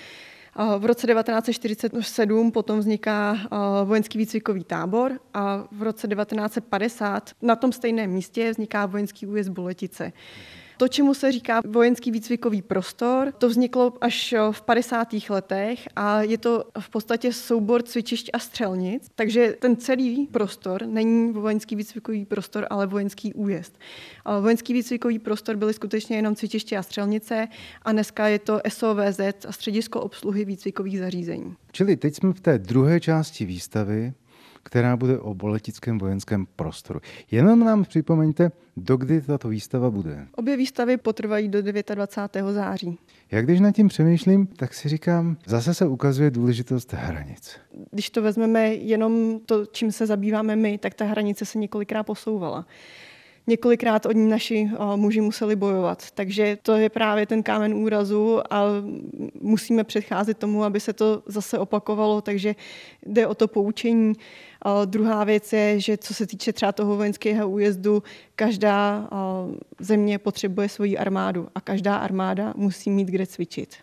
V 0.77 0.85
roce 0.85 1.07
1947 1.07 2.51
potom 2.51 2.79
vzniká 2.79 3.37
eh, 3.43 3.47
vojenský 3.85 4.17
výcvikový 4.17 4.63
tábor 4.63 5.11
a 5.33 5.67
v 5.71 5.83
roce 5.83 6.07
1950 6.07 7.29
na 7.41 7.55
tom 7.55 7.71
stejném 7.71 8.09
místě 8.09 8.51
vzniká 8.51 8.85
vojenský 8.85 9.27
újezd 9.27 9.49
Boletice. 9.49 10.11
To, 10.77 10.87
čemu 10.87 11.13
se 11.13 11.31
říká 11.31 11.61
vojenský 11.67 12.11
výcvikový 12.11 12.61
prostor, 12.61 13.31
to 13.37 13.49
vzniklo 13.49 13.93
až 14.01 14.35
v 14.51 14.61
50. 14.61 15.07
letech 15.29 15.87
a 15.95 16.21
je 16.21 16.37
to 16.37 16.63
v 16.79 16.89
podstatě 16.89 17.33
soubor 17.33 17.83
cvičišť 17.83 18.29
a 18.33 18.39
střelnic, 18.39 19.07
takže 19.15 19.55
ten 19.59 19.75
celý 19.75 20.27
prostor 20.27 20.85
není 20.85 21.33
vojenský 21.33 21.75
výcvikový 21.75 22.25
prostor, 22.25 22.67
ale 22.69 22.87
vojenský 22.87 23.33
újezd. 23.33 23.79
Vojenský 24.41 24.73
výcvikový 24.73 25.19
prostor 25.19 25.55
byly 25.55 25.73
skutečně 25.73 26.15
jenom 26.15 26.35
cvičiště 26.35 26.77
a 26.77 26.83
střelnice 26.83 27.47
a 27.81 27.91
dneska 27.91 28.27
je 28.27 28.39
to 28.39 28.61
SOVZ 28.69 29.19
a 29.47 29.51
středisko 29.51 30.01
obsluhy 30.01 30.45
výcvikových 30.45 30.99
zařízení. 30.99 31.55
Čili 31.71 31.97
teď 31.97 32.15
jsme 32.15 32.33
v 32.33 32.39
té 32.39 32.57
druhé 32.57 32.99
části 32.99 33.45
výstavy, 33.45 34.13
která 34.67 34.97
bude 34.97 35.19
o 35.19 35.33
boletickém 35.33 35.97
vojenském 35.97 36.45
prostoru. 36.55 36.99
Jenom 37.31 37.59
nám 37.59 37.83
připomeňte, 37.83 38.51
dokdy 38.77 39.21
tato 39.21 39.49
výstava 39.49 39.89
bude. 39.89 40.27
Obě 40.35 40.57
výstavy 40.57 40.97
potrvají 40.97 41.49
do 41.49 41.61
29. 41.61 42.53
září. 42.53 42.97
Jak 43.31 43.45
když 43.45 43.59
nad 43.59 43.71
tím 43.71 43.87
přemýšlím, 43.87 44.47
tak 44.47 44.73
si 44.73 44.89
říkám, 44.89 45.37
zase 45.45 45.73
se 45.73 45.87
ukazuje 45.87 46.31
důležitost 46.31 46.93
hranic. 46.93 47.59
Když 47.91 48.09
to 48.09 48.21
vezmeme 48.21 48.73
jenom 48.73 49.39
to, 49.45 49.65
čím 49.65 49.91
se 49.91 50.05
zabýváme 50.05 50.55
my, 50.55 50.77
tak 50.77 50.93
ta 50.93 51.05
hranice 51.05 51.45
se 51.45 51.57
několikrát 51.57 52.03
posouvala 52.03 52.65
několikrát 53.47 54.05
od 54.05 54.11
ní 54.11 54.29
naši 54.29 54.69
muži 54.95 55.21
museli 55.21 55.55
bojovat. 55.55 56.11
Takže 56.11 56.57
to 56.61 56.75
je 56.75 56.89
právě 56.89 57.25
ten 57.25 57.43
kámen 57.43 57.73
úrazu 57.73 58.53
a 58.53 58.63
musíme 59.41 59.83
předcházet 59.83 60.37
tomu, 60.37 60.63
aby 60.63 60.79
se 60.79 60.93
to 60.93 61.23
zase 61.25 61.59
opakovalo, 61.59 62.21
takže 62.21 62.55
jde 63.05 63.27
o 63.27 63.35
to 63.35 63.47
poučení. 63.47 64.13
A 64.67 64.85
druhá 64.85 65.23
věc 65.23 65.53
je, 65.53 65.79
že 65.79 65.97
co 65.97 66.13
se 66.13 66.27
týče 66.27 66.53
třeba 66.53 66.71
toho 66.71 66.95
vojenského 66.95 67.49
újezdu, 67.49 68.03
každá 68.35 69.09
země 69.79 70.19
potřebuje 70.19 70.69
svoji 70.69 70.97
armádu 70.97 71.47
a 71.55 71.61
každá 71.61 71.97
armáda 71.97 72.53
musí 72.55 72.89
mít 72.89 73.07
kde 73.07 73.25
cvičit. 73.25 73.75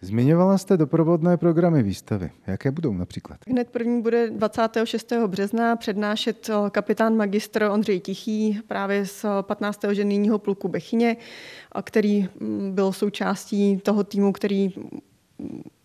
Zmiňovala 0.00 0.58
jste 0.58 0.76
doprovodné 0.76 1.36
programy 1.36 1.82
výstavy. 1.82 2.30
Jaké 2.46 2.70
budou 2.70 2.92
například? 2.92 3.38
Hned 3.48 3.70
první 3.70 4.02
bude 4.02 4.30
26. 4.30 5.12
března 5.26 5.76
přednášet 5.76 6.50
kapitán 6.70 7.16
magistr 7.16 7.62
Ondřej 7.62 8.00
Tichý 8.00 8.60
právě 8.66 9.06
z 9.06 9.24
15. 9.42 9.80
ženýního 9.92 10.38
pluku 10.38 10.68
Bechyně, 10.68 11.16
který 11.82 12.28
byl 12.70 12.92
součástí 12.92 13.76
toho 13.76 14.04
týmu, 14.04 14.32
který 14.32 14.74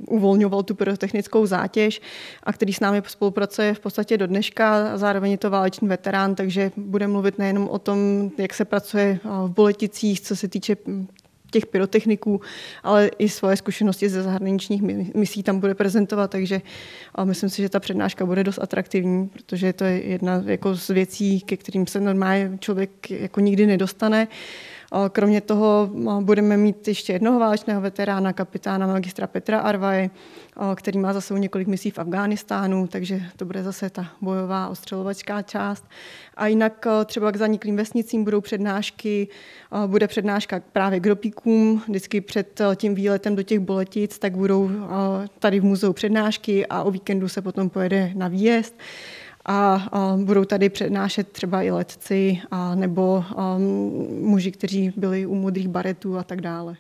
uvolňoval 0.08 0.64
tu 0.64 0.76
pyrotechnickou 0.76 1.46
zátěž 1.46 2.02
a 2.44 2.54
který 2.54 2.74
s 2.74 2.80
námi 2.80 3.02
spolupracuje 3.08 3.74
v 3.74 3.80
podstatě 3.80 4.18
do 4.18 4.28
dneška. 4.28 4.98
Zároveň 4.98 5.32
je 5.32 5.38
to 5.38 5.50
válečný 5.50 5.88
veterán, 5.88 6.36
takže 6.36 6.72
bude 6.78 7.08
mluvit 7.08 7.38
nejenom 7.38 7.68
o 7.68 7.80
tom, 7.80 8.32
jak 8.38 8.54
se 8.54 8.66
pracuje 8.66 9.20
v 9.24 9.50
Boleticích, 9.50 10.22
co 10.22 10.36
se 10.36 10.48
týče 10.48 10.76
těch 11.52 11.66
pyrotechniků, 11.66 12.42
ale 12.84 13.12
i 13.18 13.30
svoje 13.30 13.58
zkušenosti 13.58 14.10
ze 14.10 14.24
zahraničních 14.24 14.82
misí 15.16 15.44
tam 15.44 15.60
bude 15.60 15.76
prezentovat, 15.76 16.32
takže 16.32 16.62
myslím 17.24 17.50
si, 17.50 17.62
že 17.62 17.70
ta 17.70 17.80
přednáška 17.80 18.26
bude 18.26 18.44
dost 18.44 18.60
atraktivní, 18.62 19.28
protože 19.28 19.74
to 19.74 19.84
je 19.84 20.04
jedna 20.04 20.44
jako 20.46 20.76
z 20.76 20.88
věcí, 20.88 21.42
ke 21.42 21.58
kterým 21.58 21.88
se 21.88 22.00
normálně 22.00 22.58
člověk 22.60 23.12
jako 23.12 23.40
nikdy 23.40 23.66
nedostane. 23.66 24.28
Kromě 25.12 25.42
toho 25.42 25.90
budeme 26.22 26.58
mít 26.58 26.88
ještě 26.88 27.14
jednoho 27.14 27.40
válečného 27.40 27.82
veterána, 27.82 28.34
kapitána 28.34 28.88
magistra 28.88 29.28
Petra 29.28 29.60
Arvaj, 29.60 30.10
který 30.76 31.00
má 31.00 31.14
za 31.14 31.22
sebou 31.22 31.40
několik 31.40 31.68
misí 31.68 31.92
v 31.92 32.00
Afghánistánu, 32.00 32.88
takže 32.88 33.22
to 33.38 33.46
bude 33.46 33.64
zase 33.64 33.90
ta 33.90 34.08
bojová 34.22 34.68
ostřelovačská 34.68 35.42
část. 35.42 35.86
A 36.38 36.48
jinak 36.48 36.88
třeba 37.06 37.32
k 37.32 37.38
zaniklým 37.38 37.76
vesnicím 37.76 38.24
budou 38.24 38.42
přednášky, 38.42 39.28
bude 39.88 40.08
přednáška 40.08 40.62
právě 40.72 41.00
k 41.00 41.08
ropíkům, 41.08 41.82
vždycky 41.88 42.22
před 42.22 42.62
tím 42.76 42.96
výletem 42.96 43.36
do 43.36 43.44
těch 43.44 43.60
boletic, 43.60 44.20
tak 44.20 44.38
budou 44.38 44.70
tady 45.40 45.60
v 45.60 45.64
muzeu 45.64 45.94
přednášky 45.94 46.66
a 46.66 46.84
o 46.84 46.92
víkendu 46.92 47.30
se 47.30 47.42
potom 47.42 47.70
pojede 47.70 48.12
na 48.16 48.28
výjezd 48.28 48.76
a, 49.46 49.76
a 49.92 50.18
budou 50.24 50.46
tady 50.46 50.70
přednášet 50.70 51.28
třeba 51.28 51.62
i 51.62 51.72
letci 51.72 52.42
a, 52.52 52.76
nebo 52.76 53.24
a, 53.38 53.58
muži, 54.22 54.52
kteří 54.52 54.94
byli 54.98 55.26
u 55.26 55.36
modrých 55.36 55.68
baretů 55.68 56.18
a 56.18 56.24
tak 56.24 56.42
dále. 56.42 56.76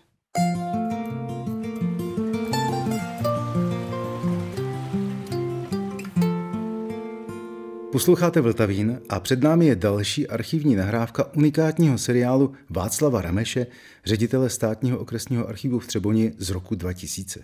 Posloucháte 7.92 8.42
Vltavín 8.42 9.02
a 9.10 9.20
před 9.20 9.44
námi 9.44 9.66
je 9.66 9.76
další 9.76 10.28
archivní 10.28 10.76
nahrávka 10.76 11.34
unikátního 11.36 11.98
seriálu 11.98 12.54
Václava 12.70 13.22
Rameše, 13.22 13.68
ředitele 14.06 14.50
státního 14.50 15.00
okresního 15.00 15.50
archivu 15.50 15.80
v 15.80 15.88
Třeboni 15.88 16.34
z 16.38 16.50
roku 16.50 16.76
2000. 16.76 17.44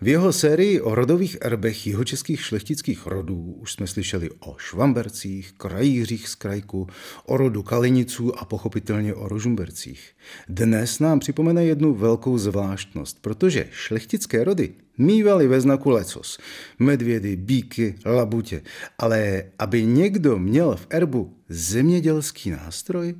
V 0.00 0.08
jeho 0.08 0.32
sérii 0.32 0.80
o 0.80 0.94
rodových 0.94 1.36
erbech 1.40 1.86
jihočeských 1.86 2.40
šlechtických 2.40 3.06
rodů 3.06 3.56
už 3.60 3.72
jsme 3.72 3.86
slyšeli 3.86 4.30
o 4.40 4.56
Švambercích, 4.58 5.52
krajířích 5.52 6.28
z 6.28 6.34
krajku, 6.34 6.86
o 7.26 7.36
rodu 7.36 7.62
Kaliniců 7.62 8.38
a 8.38 8.44
pochopitelně 8.44 9.14
o 9.14 9.28
Rožumbercích. 9.28 10.12
Dnes 10.48 10.98
nám 10.98 11.20
připomene 11.20 11.64
jednu 11.64 11.94
velkou 11.94 12.38
zvláštnost, 12.38 13.18
protože 13.20 13.68
šlechtické 13.70 14.44
rody 14.44 14.74
mývali 14.98 15.48
ve 15.48 15.60
znaku 15.60 15.90
lecos. 15.90 16.38
Medvědy, 16.78 17.36
bíky, 17.36 17.94
labutě. 18.06 18.62
Ale 18.98 19.44
aby 19.58 19.84
někdo 19.84 20.38
měl 20.38 20.76
v 20.76 20.86
erbu 20.90 21.36
zemědělský 21.48 22.50
nástroj? 22.50 23.14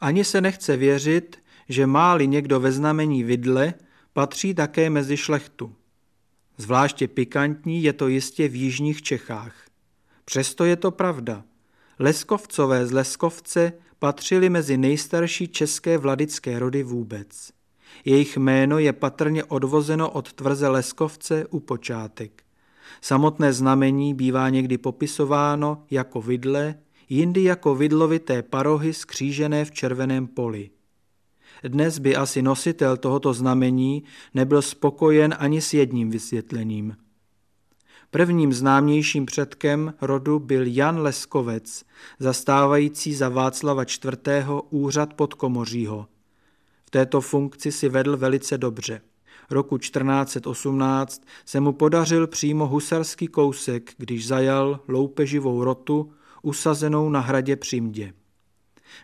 Ani 0.00 0.24
se 0.24 0.40
nechce 0.40 0.76
věřit, 0.76 1.36
že 1.68 1.86
máli 1.86 2.26
někdo 2.26 2.60
ve 2.60 2.72
znamení 2.72 3.24
vidle, 3.24 3.74
patří 4.12 4.54
také 4.54 4.90
mezi 4.90 5.16
šlechtu. 5.16 5.74
Zvláště 6.56 7.08
pikantní 7.08 7.82
je 7.82 7.92
to 7.92 8.08
jistě 8.08 8.48
v 8.48 8.54
jižních 8.54 9.02
Čechách. 9.02 9.54
Přesto 10.24 10.64
je 10.64 10.76
to 10.76 10.90
pravda. 10.90 11.44
Leskovcové 11.98 12.86
z 12.86 12.92
Leskovce 12.92 13.72
patřili 13.98 14.48
mezi 14.50 14.76
nejstarší 14.76 15.48
české 15.48 15.98
vladické 15.98 16.58
rody 16.58 16.82
vůbec. 16.82 17.50
Jejich 18.04 18.36
jméno 18.36 18.78
je 18.78 18.92
patrně 18.92 19.44
odvozeno 19.44 20.10
od 20.10 20.32
tvrze 20.32 20.68
Leskovce 20.68 21.46
u 21.46 21.60
počátek. 21.60 22.42
Samotné 23.00 23.52
znamení 23.52 24.14
bývá 24.14 24.48
někdy 24.48 24.78
popisováno 24.78 25.84
jako 25.90 26.22
vidle, 26.22 26.74
jindy 27.08 27.42
jako 27.42 27.74
vidlovité 27.74 28.42
parohy 28.42 28.94
skřížené 28.94 29.64
v 29.64 29.70
červeném 29.70 30.26
poli. 30.26 30.70
Dnes 31.64 31.98
by 31.98 32.16
asi 32.16 32.42
nositel 32.42 32.96
tohoto 32.96 33.32
znamení 33.32 34.04
nebyl 34.34 34.62
spokojen 34.62 35.34
ani 35.38 35.60
s 35.60 35.74
jedním 35.74 36.10
vysvětlením. 36.10 36.96
Prvním 38.10 38.52
známějším 38.52 39.26
předkem 39.26 39.94
rodu 40.00 40.38
byl 40.38 40.62
Jan 40.66 40.98
Leskovec, 40.98 41.84
zastávající 42.18 43.14
za 43.14 43.28
Václava 43.28 43.82
IV. 43.82 44.48
úřad 44.70 45.14
podkomořího. 45.14 46.06
V 46.86 46.90
této 46.90 47.20
funkci 47.20 47.72
si 47.72 47.88
vedl 47.88 48.16
velice 48.16 48.58
dobře. 48.58 49.00
Roku 49.50 49.78
1418 49.78 51.22
se 51.44 51.60
mu 51.60 51.72
podařil 51.72 52.26
přímo 52.26 52.66
husarský 52.66 53.26
kousek, 53.26 53.94
když 53.96 54.26
zajal 54.26 54.80
loupeživou 54.88 55.64
rotu 55.64 56.12
usazenou 56.42 57.10
na 57.10 57.20
hradě 57.20 57.56
Přimdě. 57.56 58.12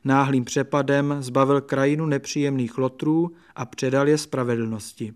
Náhlým 0.05 0.44
přepadem 0.44 1.16
zbavil 1.20 1.61
krajinu 1.61 2.07
nepříjemných 2.07 2.79
lotrů 2.79 3.33
a 3.55 3.66
předal 3.66 4.09
je 4.09 4.18
spravedlnosti. 4.18 5.14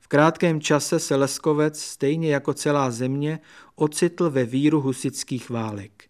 V 0.00 0.08
krátkém 0.08 0.60
čase 0.60 0.98
se 0.98 1.16
Leskovec, 1.16 1.80
stejně 1.80 2.30
jako 2.30 2.54
celá 2.54 2.90
země, 2.90 3.40
ocitl 3.74 4.30
ve 4.30 4.44
víru 4.44 4.80
husických 4.80 5.50
válek. 5.50 6.04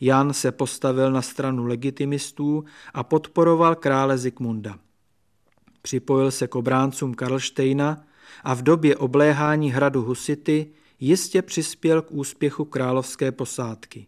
Jan 0.00 0.32
se 0.32 0.52
postavil 0.52 1.12
na 1.12 1.22
stranu 1.22 1.66
legitimistů 1.66 2.64
a 2.94 3.02
podporoval 3.02 3.74
krále 3.74 4.18
Zikmunda. 4.18 4.78
Připojil 5.82 6.30
se 6.30 6.48
k 6.48 6.54
obráncům 6.54 7.14
Karlštejna 7.14 8.04
a 8.44 8.54
v 8.54 8.62
době 8.62 8.96
obléhání 8.96 9.70
hradu 9.70 10.02
Husity 10.02 10.72
jistě 11.00 11.42
přispěl 11.42 12.02
k 12.02 12.10
úspěchu 12.10 12.64
královské 12.64 13.32
posádky. 13.32 14.06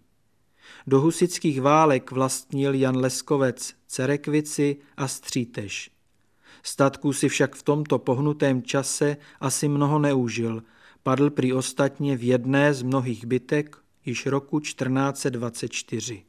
Do 0.87 1.01
husických 1.01 1.61
válek 1.61 2.11
vlastnil 2.11 2.75
Jan 2.75 2.97
Leskovec 2.97 3.75
Cerekvici 3.87 4.77
a 4.97 5.09
Stříteš. 5.09 5.91
Statků 6.63 7.13
si 7.13 7.29
však 7.29 7.57
v 7.57 7.63
tomto 7.63 7.99
pohnutém 7.99 8.63
čase 8.63 9.17
asi 9.41 9.69
mnoho 9.69 9.99
neužil, 9.99 10.63
padl 11.03 11.31
prý 11.31 11.53
ostatně 11.53 12.17
v 12.17 12.25
jedné 12.25 12.75
z 12.75 12.83
mnohých 12.83 13.27
bytek 13.27 13.77
již 14.05 14.27
roku 14.27 14.61
1424. 14.61 16.25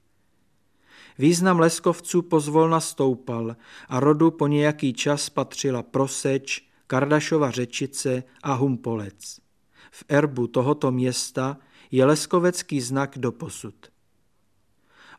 Význam 1.18 1.60
leskovců 1.60 2.22
pozvolna 2.22 2.80
stoupal 2.80 3.56
a 3.90 4.00
rodu 4.00 4.32
po 4.32 4.48
nějaký 4.48 4.94
čas 4.94 5.30
patřila 5.30 5.84
Proseč, 5.84 6.68
Kardašova 6.88 7.52
řečice 7.52 8.24
a 8.44 8.54
Humpolec. 8.54 9.40
V 9.92 10.04
erbu 10.10 10.48
tohoto 10.48 10.92
města 10.92 11.58
je 11.92 12.06
leskovecký 12.06 12.82
znak 12.82 13.18
doposud. 13.18 13.93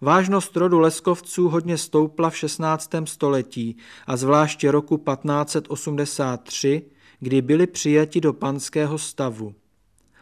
Vážnost 0.04 0.56
rodu 0.56 0.78
leskovců 0.78 1.48
hodně 1.48 1.78
stoupla 1.78 2.30
v 2.30 2.36
16. 2.36 2.90
století 3.04 3.76
a 4.06 4.16
zvláště 4.16 4.70
roku 4.70 4.96
1583, 4.96 6.82
kdy 7.20 7.42
byli 7.42 7.66
přijati 7.66 8.20
do 8.20 8.32
panského 8.32 8.98
stavu. 8.98 9.54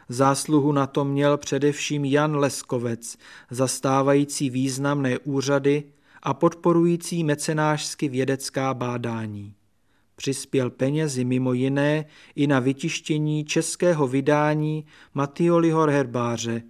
Zásluhu 0.09 0.73
na 0.73 0.87
to 0.87 1.05
měl 1.05 1.39
především 1.39 2.05
Jan 2.05 2.37
Leskovec, 2.37 3.17
zastávající 3.51 4.51
významné 4.51 5.19
úřady 5.19 5.85
a 6.23 6.35
podporující 6.35 7.25
mecenářsky 7.25 8.09
vědecká 8.09 8.75
bádání. 8.75 9.55
Přispěl 10.17 10.71
penězi 10.71 11.25
mimo 11.25 11.53
jiné 11.53 12.05
i 12.35 12.47
na 12.47 12.61
vytištění 12.61 13.45
českého 13.45 14.09
vydání 14.09 14.85
Matioliho 15.15 15.87
herbáře, 15.87 16.63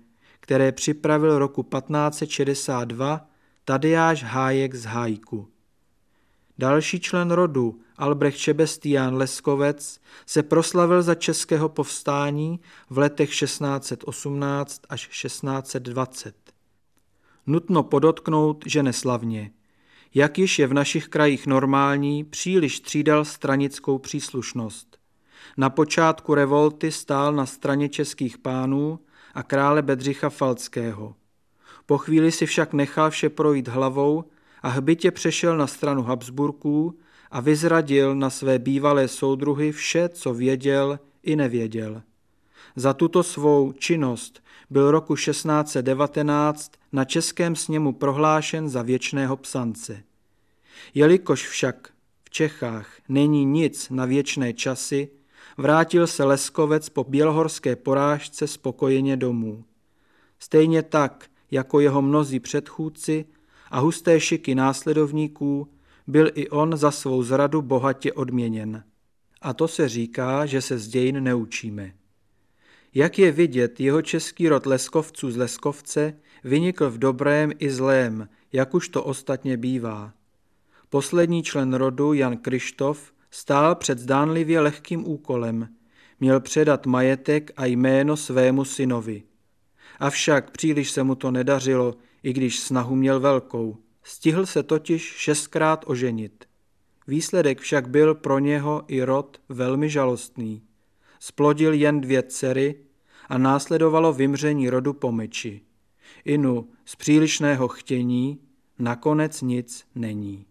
které 0.42 0.72
připravil 0.72 1.38
roku 1.38 1.62
1562 1.62 3.26
Tadeáš 3.64 4.24
Hájek 4.24 4.74
z 4.74 4.84
Hájku. 4.84 5.48
Další 6.58 7.00
člen 7.00 7.30
rodu, 7.30 7.80
Albrecht 7.96 8.38
Šebestián 8.38 9.14
Leskovec, 9.14 10.00
se 10.26 10.42
proslavil 10.42 11.02
za 11.02 11.14
českého 11.14 11.68
povstání 11.68 12.60
v 12.90 12.98
letech 12.98 13.30
1618 13.38 14.82
až 14.88 15.08
1620. 15.08 16.34
Nutno 17.46 17.82
podotknout, 17.82 18.64
že 18.66 18.82
neslavně. 18.82 19.50
Jak 20.14 20.38
již 20.38 20.58
je 20.58 20.66
v 20.66 20.74
našich 20.74 21.08
krajích 21.08 21.46
normální, 21.46 22.24
příliš 22.24 22.76
střídal 22.76 23.24
stranickou 23.24 23.98
příslušnost. 23.98 24.98
Na 25.56 25.70
počátku 25.70 26.34
revolty 26.34 26.92
stál 26.92 27.32
na 27.32 27.46
straně 27.46 27.88
českých 27.88 28.38
pánů 28.38 28.98
a 29.34 29.42
krále 29.42 29.82
Bedřicha 29.82 30.30
Falckého. 30.30 31.14
Po 31.86 31.98
chvíli 31.98 32.32
si 32.32 32.46
však 32.46 32.72
nechal 32.72 33.10
vše 33.10 33.28
projít 33.28 33.68
hlavou 33.68 34.24
a 34.62 34.68
hbitě 34.68 35.10
přešel 35.10 35.56
na 35.56 35.66
stranu 35.66 36.02
Habsburků 36.02 36.98
a 37.30 37.40
vyzradil 37.40 38.14
na 38.14 38.30
své 38.30 38.58
bývalé 38.58 39.08
soudruhy 39.08 39.72
vše, 39.72 40.08
co 40.08 40.34
věděl 40.34 40.98
i 41.22 41.36
nevěděl. 41.36 42.02
Za 42.76 42.94
tuto 42.94 43.22
svou 43.22 43.72
činnost 43.72 44.42
byl 44.70 44.90
roku 44.90 45.16
1619 45.16 46.72
na 46.92 47.04
Českém 47.04 47.56
sněmu 47.56 47.92
prohlášen 47.92 48.68
za 48.68 48.82
věčného 48.82 49.36
psance. 49.36 50.02
Jelikož 50.94 51.48
však 51.48 51.88
v 52.24 52.30
Čechách 52.30 52.96
není 53.08 53.44
nic 53.44 53.90
na 53.90 54.04
věčné 54.04 54.52
časy, 54.52 55.08
vrátil 55.58 56.06
se 56.06 56.24
Leskovec 56.24 56.88
po 56.88 57.04
bělohorské 57.04 57.76
porážce 57.76 58.46
spokojeně 58.46 59.16
domů. 59.16 59.64
Stejně 60.38 60.82
tak, 60.82 61.26
jako 61.50 61.80
jeho 61.80 62.02
mnozí 62.02 62.40
předchůdci 62.40 63.24
a 63.70 63.80
husté 63.80 64.20
šiky 64.20 64.54
následovníků, 64.54 65.68
byl 66.06 66.30
i 66.34 66.48
on 66.48 66.76
za 66.76 66.90
svou 66.90 67.22
zradu 67.22 67.62
bohatě 67.62 68.12
odměněn. 68.12 68.84
A 69.42 69.54
to 69.54 69.68
se 69.68 69.88
říká, 69.88 70.46
že 70.46 70.62
se 70.62 70.78
z 70.78 70.88
dějin 70.88 71.24
neučíme. 71.24 71.92
Jak 72.94 73.18
je 73.18 73.32
vidět, 73.32 73.80
jeho 73.80 74.02
český 74.02 74.48
rod 74.48 74.66
Leskovců 74.66 75.30
z 75.30 75.36
Leskovce 75.36 76.14
vynikl 76.44 76.90
v 76.90 76.98
dobrém 76.98 77.52
i 77.58 77.70
zlém, 77.70 78.28
jak 78.52 78.74
už 78.74 78.88
to 78.88 79.04
ostatně 79.04 79.56
bývá. 79.56 80.12
Poslední 80.88 81.42
člen 81.42 81.74
rodu, 81.74 82.12
Jan 82.12 82.36
Krištof, 82.36 83.12
stál 83.34 83.74
před 83.74 83.98
zdánlivě 83.98 84.60
lehkým 84.60 85.08
úkolem. 85.08 85.68
Měl 86.20 86.40
předat 86.40 86.86
majetek 86.86 87.50
a 87.56 87.66
jméno 87.66 88.16
svému 88.16 88.64
synovi. 88.64 89.22
Avšak 90.00 90.50
příliš 90.50 90.90
se 90.90 91.02
mu 91.02 91.14
to 91.14 91.30
nedařilo, 91.30 91.94
i 92.22 92.32
když 92.32 92.60
snahu 92.60 92.94
měl 92.94 93.20
velkou. 93.20 93.76
Stihl 94.02 94.46
se 94.46 94.62
totiž 94.62 95.02
šestkrát 95.02 95.84
oženit. 95.86 96.44
Výsledek 97.06 97.60
však 97.60 97.88
byl 97.88 98.14
pro 98.14 98.38
něho 98.38 98.84
i 98.88 99.02
rod 99.02 99.40
velmi 99.48 99.90
žalostný. 99.90 100.62
Splodil 101.20 101.72
jen 101.72 102.00
dvě 102.00 102.22
dcery 102.22 102.74
a 103.28 103.38
následovalo 103.38 104.12
vymření 104.12 104.70
rodu 104.70 104.92
po 104.92 105.12
meči. 105.12 105.60
Inu 106.24 106.68
z 106.84 106.96
přílišného 106.96 107.68
chtění 107.68 108.38
nakonec 108.78 109.42
nic 109.42 109.84
není. 109.94 110.46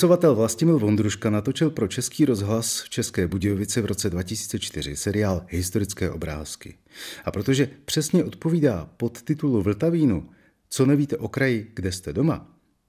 Spisovatel 0.00 0.34
Vlastimil 0.34 0.78
Vondruška 0.78 1.30
natočil 1.30 1.70
pro 1.70 1.88
Český 1.88 2.24
rozhlas 2.24 2.84
České 2.88 3.26
Budějovice 3.26 3.80
v 3.80 3.84
roce 3.84 4.10
2004 4.10 4.96
seriál 4.96 5.44
Historické 5.48 6.10
obrázky. 6.10 6.78
A 7.24 7.30
protože 7.30 7.68
přesně 7.84 8.24
odpovídá 8.24 8.90
pod 8.96 9.22
titulu 9.22 9.62
Vltavínu 9.62 10.30
Co 10.68 10.86
nevíte 10.86 11.16
o 11.16 11.28
kraji, 11.28 11.72
kde 11.74 11.92
jste 11.92 12.12
doma, 12.12 12.46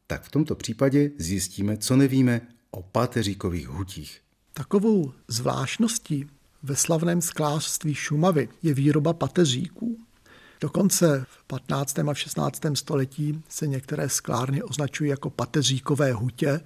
tak 0.07 0.23
v 0.23 0.31
tomto 0.31 0.55
případě 0.55 1.11
zjistíme, 1.17 1.77
co 1.77 1.95
nevíme 1.95 2.41
o 2.71 2.83
páteříkových 2.83 3.67
hutích. 3.67 4.21
Takovou 4.53 5.13
zvláštností 5.27 6.27
ve 6.63 6.75
slavném 6.75 7.21
sklářství 7.21 7.93
Šumavy 7.93 8.49
je 8.63 8.73
výroba 8.73 9.13
pateříků. 9.13 9.97
Dokonce 10.61 11.25
v 11.29 11.43
15. 11.47 11.99
a 11.99 12.13
16. 12.13 12.61
století 12.73 13.43
se 13.49 13.67
některé 13.67 14.09
sklárny 14.09 14.63
označují 14.63 15.09
jako 15.09 15.29
pateříkové 15.29 16.13
hutě, 16.13 16.59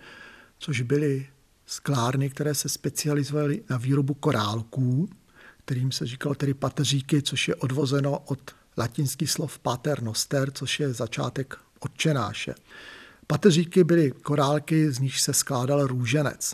což 0.60 0.82
byly 0.82 1.28
sklárny, 1.66 2.30
které 2.30 2.56
se 2.56 2.70
specializovaly 2.70 3.64
na 3.70 3.78
výrobu 3.78 4.14
korálků, 4.14 5.10
kterým 5.66 5.92
se 5.92 6.06
říkalo 6.06 6.36
tedy 6.36 6.54
pateříky, 6.54 7.22
což 7.22 7.48
je 7.48 7.56
odvozeno 7.56 8.20
od 8.20 8.52
latinských 8.78 9.32
slov 9.32 9.60
pater 9.60 10.04
noster, 10.04 10.52
což 10.52 10.80
je 10.80 10.94
začátek 10.94 11.58
odčenáše. 11.80 12.56
Pateříky 13.28 13.84
byly 13.84 14.12
korálky, 14.12 14.92
z 14.92 15.00
nich 15.00 15.20
se 15.20 15.34
skládal 15.34 15.88
růženec. 15.88 16.54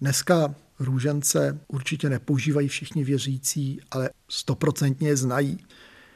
Dneska 0.00 0.54
růžence 0.78 1.58
určitě 1.68 2.08
nepoužívají 2.08 2.68
všichni 2.68 3.04
věřící, 3.04 3.80
ale 3.90 4.10
stoprocentně 4.28 5.08
je 5.08 5.16
znají. 5.16 5.58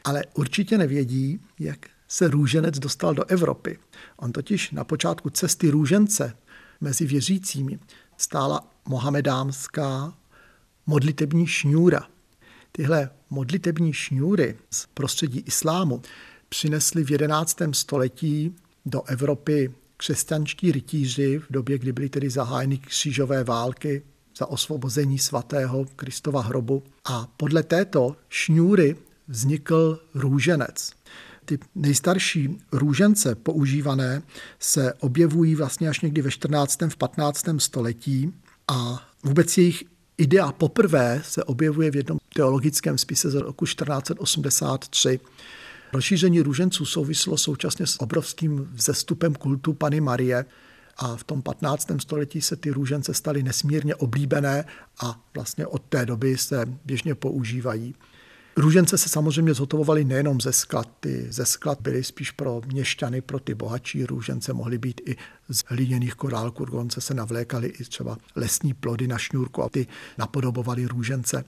Ale 0.05 0.25
určitě 0.35 0.79
nevědí, 0.79 1.41
jak 1.61 1.79
se 2.09 2.29
růženec 2.29 2.79
dostal 2.79 3.15
do 3.15 3.25
Evropy. 3.25 3.79
On 4.17 4.33
totiž 4.33 4.71
na 4.71 4.85
počátku 4.85 5.31
cesty 5.31 5.71
růžence 5.71 6.37
mezi 6.81 7.07
věřícími 7.07 7.79
stála 8.17 8.71
mohamedánská 8.89 10.15
modlitební 10.87 11.47
šňůra. 11.47 12.07
Tyhle 12.73 13.11
modlitební 13.31 13.93
šňůry 13.93 14.57
z 14.71 14.87
prostředí 14.95 15.43
islámu 15.47 16.03
přinesly 16.49 17.05
v 17.05 17.11
11. 17.11 17.57
století 17.73 18.55
do 18.87 19.03
Evropy 19.03 19.75
křesťanští 19.97 20.73
rytíři 20.73 21.39
v 21.39 21.47
době, 21.51 21.79
kdy 21.79 21.93
byly 21.93 22.09
tedy 22.09 22.31
zahájeny 22.31 22.79
křížové 22.79 23.45
války 23.45 24.03
za 24.39 24.47
osvobození 24.47 25.19
svatého 25.19 25.85
Kristova 25.97 26.43
hrobu. 26.43 26.83
A 27.05 27.29
podle 27.37 27.63
této 27.63 28.17
šňůry 28.29 28.97
vznikl 29.29 30.01
růženec 30.15 30.93
ty 31.47 31.59
nejstarší 31.75 32.59
růžence 32.73 33.35
používané 33.35 34.23
se 34.59 34.93
objevují 34.93 35.55
vlastně 35.55 35.89
až 35.89 36.01
někdy 36.01 36.23
ve 36.23 36.31
14. 36.31 36.81
v 36.89 36.97
15. 36.97 37.45
století 37.59 38.33
a 38.69 39.09
vůbec 39.25 39.59
jejich 39.59 39.85
idea 40.19 40.53
poprvé 40.53 41.23
se 41.25 41.45
objevuje 41.45 41.91
v 41.91 41.97
jednom 41.97 42.19
teologickém 42.35 42.99
spise 42.99 43.31
z 43.31 43.35
roku 43.35 43.65
1483. 43.65 45.21
Rozšíření 45.93 46.41
růženců 46.41 46.85
souvislo 46.85 47.37
současně 47.39 47.87
s 47.87 48.01
obrovským 48.01 48.69
vzestupem 48.73 49.35
kultu 49.35 49.73
Pany 49.73 50.01
Marie 50.01 50.45
a 50.97 51.17
v 51.17 51.25
tom 51.25 51.43
15. 51.43 51.91
století 51.99 52.41
se 52.41 52.57
ty 52.57 52.71
růžence 52.71 53.15
staly 53.15 53.43
nesmírně 53.43 53.95
oblíbené 53.95 54.65
a 55.01 55.21
vlastně 55.35 55.67
od 55.67 55.83
té 55.89 56.07
doby 56.07 56.37
se 56.37 56.67
běžně 56.85 57.15
používají. 57.15 57.95
Růžence 58.59 58.99
se 58.99 59.09
samozřejmě 59.09 59.55
zhotovovaly 59.55 60.05
nejenom 60.05 60.41
ze 60.41 60.53
sklad. 60.53 60.89
Ty 61.01 61.27
ze 61.31 61.47
sklad 61.47 61.81
byly 61.81 62.05
spíš 62.05 62.31
pro 62.31 62.63
měšťany, 62.67 63.21
pro 63.21 63.39
ty 63.39 63.55
bohatší 63.55 64.05
růžence 64.05 64.53
mohly 64.53 64.79
být 64.79 65.01
i 65.05 65.17
z 65.49 65.65
hliněných 65.67 66.15
korálků. 66.15 66.65
Dokonce 66.65 67.01
se 67.01 67.15
navlékaly 67.15 67.69
i 67.69 67.85
třeba 67.85 68.17
lesní 68.35 68.75
plody 68.75 69.07
na 69.07 69.19
šňůrku 69.19 69.63
a 69.63 69.69
ty 69.69 69.87
napodobovaly 70.19 70.87
růžence. 70.87 71.45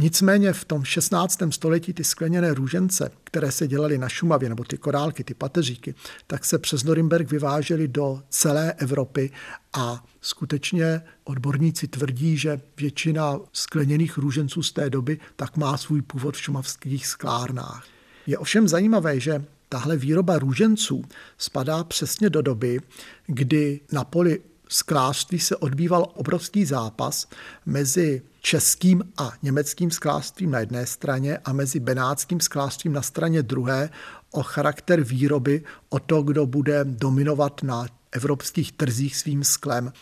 Nicméně 0.00 0.52
v 0.52 0.64
tom 0.64 0.84
16. 0.84 1.38
století 1.50 1.92
ty 1.92 2.04
skleněné 2.04 2.54
růžence, 2.54 3.10
které 3.24 3.52
se 3.52 3.68
dělaly 3.68 3.98
na 3.98 4.08
Šumavě, 4.08 4.48
nebo 4.48 4.64
ty 4.64 4.78
korálky, 4.78 5.24
ty 5.24 5.34
pateříky, 5.34 5.94
tak 6.26 6.44
se 6.44 6.58
přes 6.58 6.84
Norimberg 6.84 7.30
vyvážely 7.30 7.88
do 7.88 8.22
celé 8.28 8.72
Evropy 8.72 9.30
a 9.72 10.04
skutečně 10.20 11.02
odborníci 11.24 11.88
tvrdí, 11.88 12.36
že 12.36 12.60
většina 12.76 13.38
skleněných 13.52 14.18
růženců 14.18 14.62
z 14.62 14.72
té 14.72 14.90
doby 14.90 15.18
tak 15.36 15.56
má 15.56 15.76
svůj 15.76 16.02
původ 16.02 16.36
v 16.36 16.40
šumavských 16.40 17.06
sklárnách. 17.06 17.86
Je 18.26 18.38
ovšem 18.38 18.68
zajímavé, 18.68 19.20
že 19.20 19.44
tahle 19.68 19.96
výroba 19.96 20.38
růženců 20.38 21.04
spadá 21.38 21.84
přesně 21.84 22.30
do 22.30 22.42
doby, 22.42 22.80
kdy 23.26 23.80
na 23.92 24.04
poli 24.04 24.40
sklářství 24.68 25.38
se 25.38 25.56
odbýval 25.56 26.06
obrovský 26.14 26.64
zápas 26.64 27.28
mezi 27.66 28.22
českým 28.40 29.02
a 29.16 29.32
německým 29.42 29.90
sklářstvím 29.90 30.50
na 30.50 30.60
jedné 30.60 30.86
straně 30.86 31.38
a 31.44 31.52
mezi 31.52 31.80
benátským 31.80 32.40
sklářstvím 32.40 32.92
na 32.92 33.02
straně 33.02 33.42
druhé 33.42 33.90
o 34.30 34.42
charakter 34.42 35.00
výroby, 35.00 35.64
o 35.88 35.98
to, 35.98 36.22
kdo 36.22 36.46
bude 36.46 36.84
dominovat 36.84 37.62
na 37.62 37.86
evropských 38.12 38.72
trzích 38.72 39.16
svým 39.16 39.44
sklem. 39.44 39.92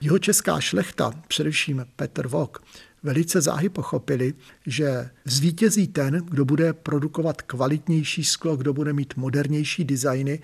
Jeho 0.00 0.18
česká 0.18 0.60
šlechta, 0.60 1.12
především 1.28 1.86
Petr 1.96 2.28
Vok, 2.28 2.62
velice 3.02 3.40
záhy 3.40 3.68
pochopili, 3.68 4.34
že 4.66 5.10
zvítězí 5.24 5.88
ten, 5.88 6.14
kdo 6.24 6.44
bude 6.44 6.72
produkovat 6.72 7.42
kvalitnější 7.42 8.24
sklo, 8.24 8.56
kdo 8.56 8.72
bude 8.72 8.92
mít 8.92 9.16
modernější 9.16 9.84
designy 9.84 10.40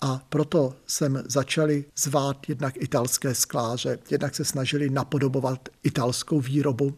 a 0.00 0.22
proto 0.28 0.74
jsem 0.86 1.22
začali 1.26 1.84
zvát 1.98 2.48
jednak 2.48 2.74
italské 2.76 3.34
skláře, 3.34 3.98
jednak 4.10 4.34
se 4.34 4.44
snažili 4.44 4.90
napodobovat 4.90 5.68
italskou 5.82 6.40
výrobu, 6.40 6.94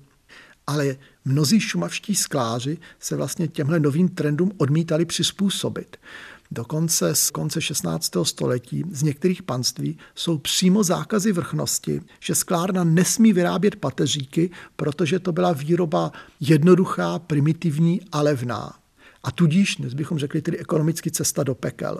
ale 0.67 0.97
mnozí 1.25 1.61
šumavští 1.61 2.15
skláři 2.15 2.79
se 3.01 3.17
vlastně 3.17 3.49
těmhle 3.49 3.81
novým 3.81 4.09
trendům 4.09 4.53
odmítali 4.59 5.05
přizpůsobit. 5.05 5.97
Dokonce 6.51 7.15
z 7.15 7.31
konce 7.31 7.61
16. 7.61 8.11
století 8.23 8.85
z 8.91 9.03
některých 9.03 9.43
panství 9.43 9.99
jsou 10.15 10.39
přímo 10.39 10.83
zákazy 10.85 11.33
vrchnosti, 11.33 12.01
že 12.21 12.35
sklárna 12.35 12.85
nesmí 12.85 13.33
vyrábět 13.33 13.77
pateříky, 13.77 14.51
protože 14.77 15.19
to 15.19 15.33
byla 15.33 15.53
výroba 15.53 16.13
jednoduchá, 16.41 17.19
primitivní 17.19 18.01
a 18.13 18.23
levná. 18.23 18.79
A 19.25 19.31
tudíž, 19.31 19.77
dnes 19.77 19.95
bychom 19.95 20.19
řekli 20.19 20.43
tedy 20.43 20.59
ekonomicky 20.59 21.11
cesta 21.11 21.43
do 21.43 21.55
pekel. 21.55 21.99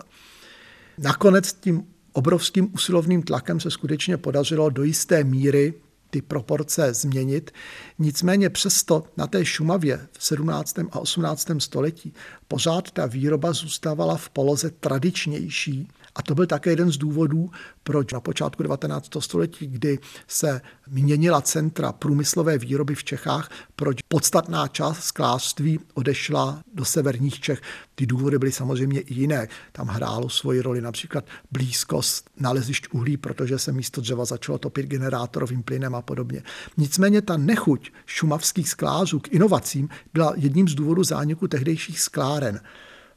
Nakonec 0.97 1.53
tím 1.53 1.87
obrovským 2.13 2.73
usilovným 2.73 3.23
tlakem 3.23 3.59
se 3.59 3.71
skutečně 3.71 4.17
podařilo 4.17 4.69
do 4.69 4.83
jisté 4.83 5.23
míry 5.23 5.73
ty 6.09 6.21
proporce 6.21 6.93
změnit. 6.93 7.51
Nicméně 7.99 8.49
přesto 8.49 9.03
na 9.17 9.27
té 9.27 9.45
Šumavě 9.45 10.07
v 10.11 10.25
17. 10.25 10.79
a 10.91 10.99
18. 10.99 11.47
století 11.59 12.13
pořád 12.47 12.91
ta 12.91 13.05
výroba 13.05 13.53
zůstávala 13.53 14.17
v 14.17 14.29
poloze 14.29 14.69
tradičnější 14.69 15.87
a 16.15 16.21
to 16.21 16.35
byl 16.35 16.45
také 16.45 16.69
jeden 16.69 16.91
z 16.91 16.97
důvodů, 16.97 17.51
proč 17.83 18.13
na 18.13 18.19
počátku 18.19 18.63
19. 18.63 19.09
století, 19.19 19.67
kdy 19.67 19.99
se 20.27 20.61
měnila 20.89 21.41
centra 21.41 21.91
průmyslové 21.91 22.57
výroby 22.57 22.95
v 22.95 23.03
Čechách, 23.03 23.49
proč 23.75 23.97
podstatná 24.07 24.67
část 24.67 25.03
sklářství 25.03 25.79
odešla 25.93 26.61
do 26.73 26.85
severních 26.85 27.39
Čech. 27.39 27.61
Ty 27.95 28.05
důvody 28.05 28.39
byly 28.39 28.51
samozřejmě 28.51 28.99
i 28.99 29.13
jiné. 29.13 29.47
Tam 29.71 29.87
hrálo 29.87 30.29
svoji 30.29 30.61
roli 30.61 30.81
například 30.81 31.25
blízkost 31.51 32.29
nalezišť 32.39 32.87
uhlí, 32.91 33.17
protože 33.17 33.59
se 33.59 33.71
místo 33.71 34.01
dřeva 34.01 34.25
začalo 34.25 34.57
topit 34.57 34.85
generátorovým 34.85 35.63
plynem 35.63 35.95
a 35.95 36.01
podobně. 36.01 36.43
Nicméně 36.77 37.21
ta 37.21 37.37
nechuť 37.37 37.91
šumavských 38.05 38.69
sklářů 38.69 39.19
k 39.19 39.33
inovacím 39.33 39.89
byla 40.13 40.33
jedním 40.35 40.67
z 40.67 40.75
důvodů 40.75 41.03
zániku 41.03 41.47
tehdejších 41.47 41.99
skláren. 41.99 42.61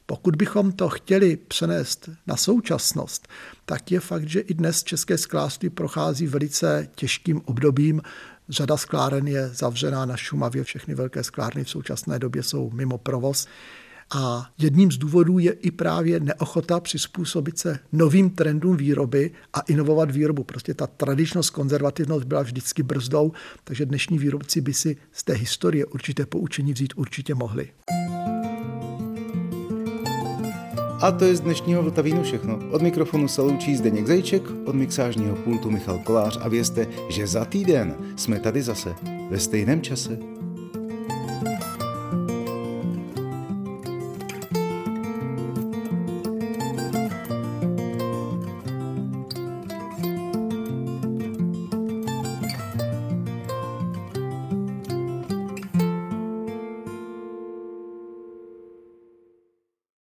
Pokud 0.09 0.35
bychom 0.35 0.71
to 0.71 0.89
chtěli 0.89 1.35
přenést 1.35 2.09
na 2.27 2.37
současnost, 2.37 3.27
tak 3.65 3.91
je 3.91 3.99
fakt, 3.99 4.29
že 4.29 4.39
i 4.39 4.53
dnes 4.53 4.83
české 4.83 5.17
sklářství 5.17 5.69
prochází 5.69 6.27
velice 6.27 6.87
těžkým 6.95 7.41
obdobím. 7.45 8.01
Řada 8.49 8.77
skláren 8.77 9.27
je 9.27 9.49
zavřená 9.49 10.05
na 10.05 10.17
Šumavě, 10.17 10.63
všechny 10.63 10.95
velké 10.95 11.23
sklárny 11.23 11.63
v 11.63 11.69
současné 11.69 12.19
době 12.19 12.43
jsou 12.43 12.69
mimo 12.69 12.97
provoz. 12.97 13.47
A 14.15 14.49
jedním 14.57 14.91
z 14.91 14.97
důvodů 14.97 15.39
je 15.39 15.51
i 15.51 15.71
právě 15.71 16.19
neochota 16.19 16.79
přizpůsobit 16.79 17.59
se 17.59 17.79
novým 17.91 18.29
trendům 18.29 18.77
výroby 18.77 19.31
a 19.53 19.59
inovovat 19.59 20.11
výrobu. 20.11 20.43
Prostě 20.43 20.73
ta 20.73 20.87
tradičnost, 20.87 21.49
konzervativnost 21.49 22.27
byla 22.27 22.41
vždycky 22.41 22.83
brzdou, 22.83 23.31
takže 23.63 23.85
dnešní 23.85 24.17
výrobci 24.19 24.61
by 24.61 24.73
si 24.73 24.97
z 25.11 25.23
té 25.23 25.33
historie 25.33 25.85
určité 25.85 26.25
poučení 26.25 26.73
vzít 26.73 26.93
určitě 26.95 27.35
mohli. 27.35 27.69
A 31.01 31.11
to 31.11 31.25
je 31.25 31.35
z 31.35 31.39
dnešního 31.39 31.83
Vltavínu 31.83 32.23
všechno. 32.23 32.59
Od 32.71 32.81
mikrofonu 32.81 33.27
se 33.27 33.41
loučí 33.41 33.75
Zdeněk 33.75 34.07
Zejček, 34.07 34.43
od 34.65 34.75
mixážního 34.75 35.35
pultu 35.35 35.71
Michal 35.71 35.99
Kolář 36.03 36.39
a 36.41 36.47
vězte, 36.47 36.87
že 37.09 37.27
za 37.27 37.45
týden 37.45 37.95
jsme 38.15 38.39
tady 38.39 38.61
zase 38.61 38.95
ve 39.29 39.39
stejném 39.39 39.81
čase. 39.81 40.36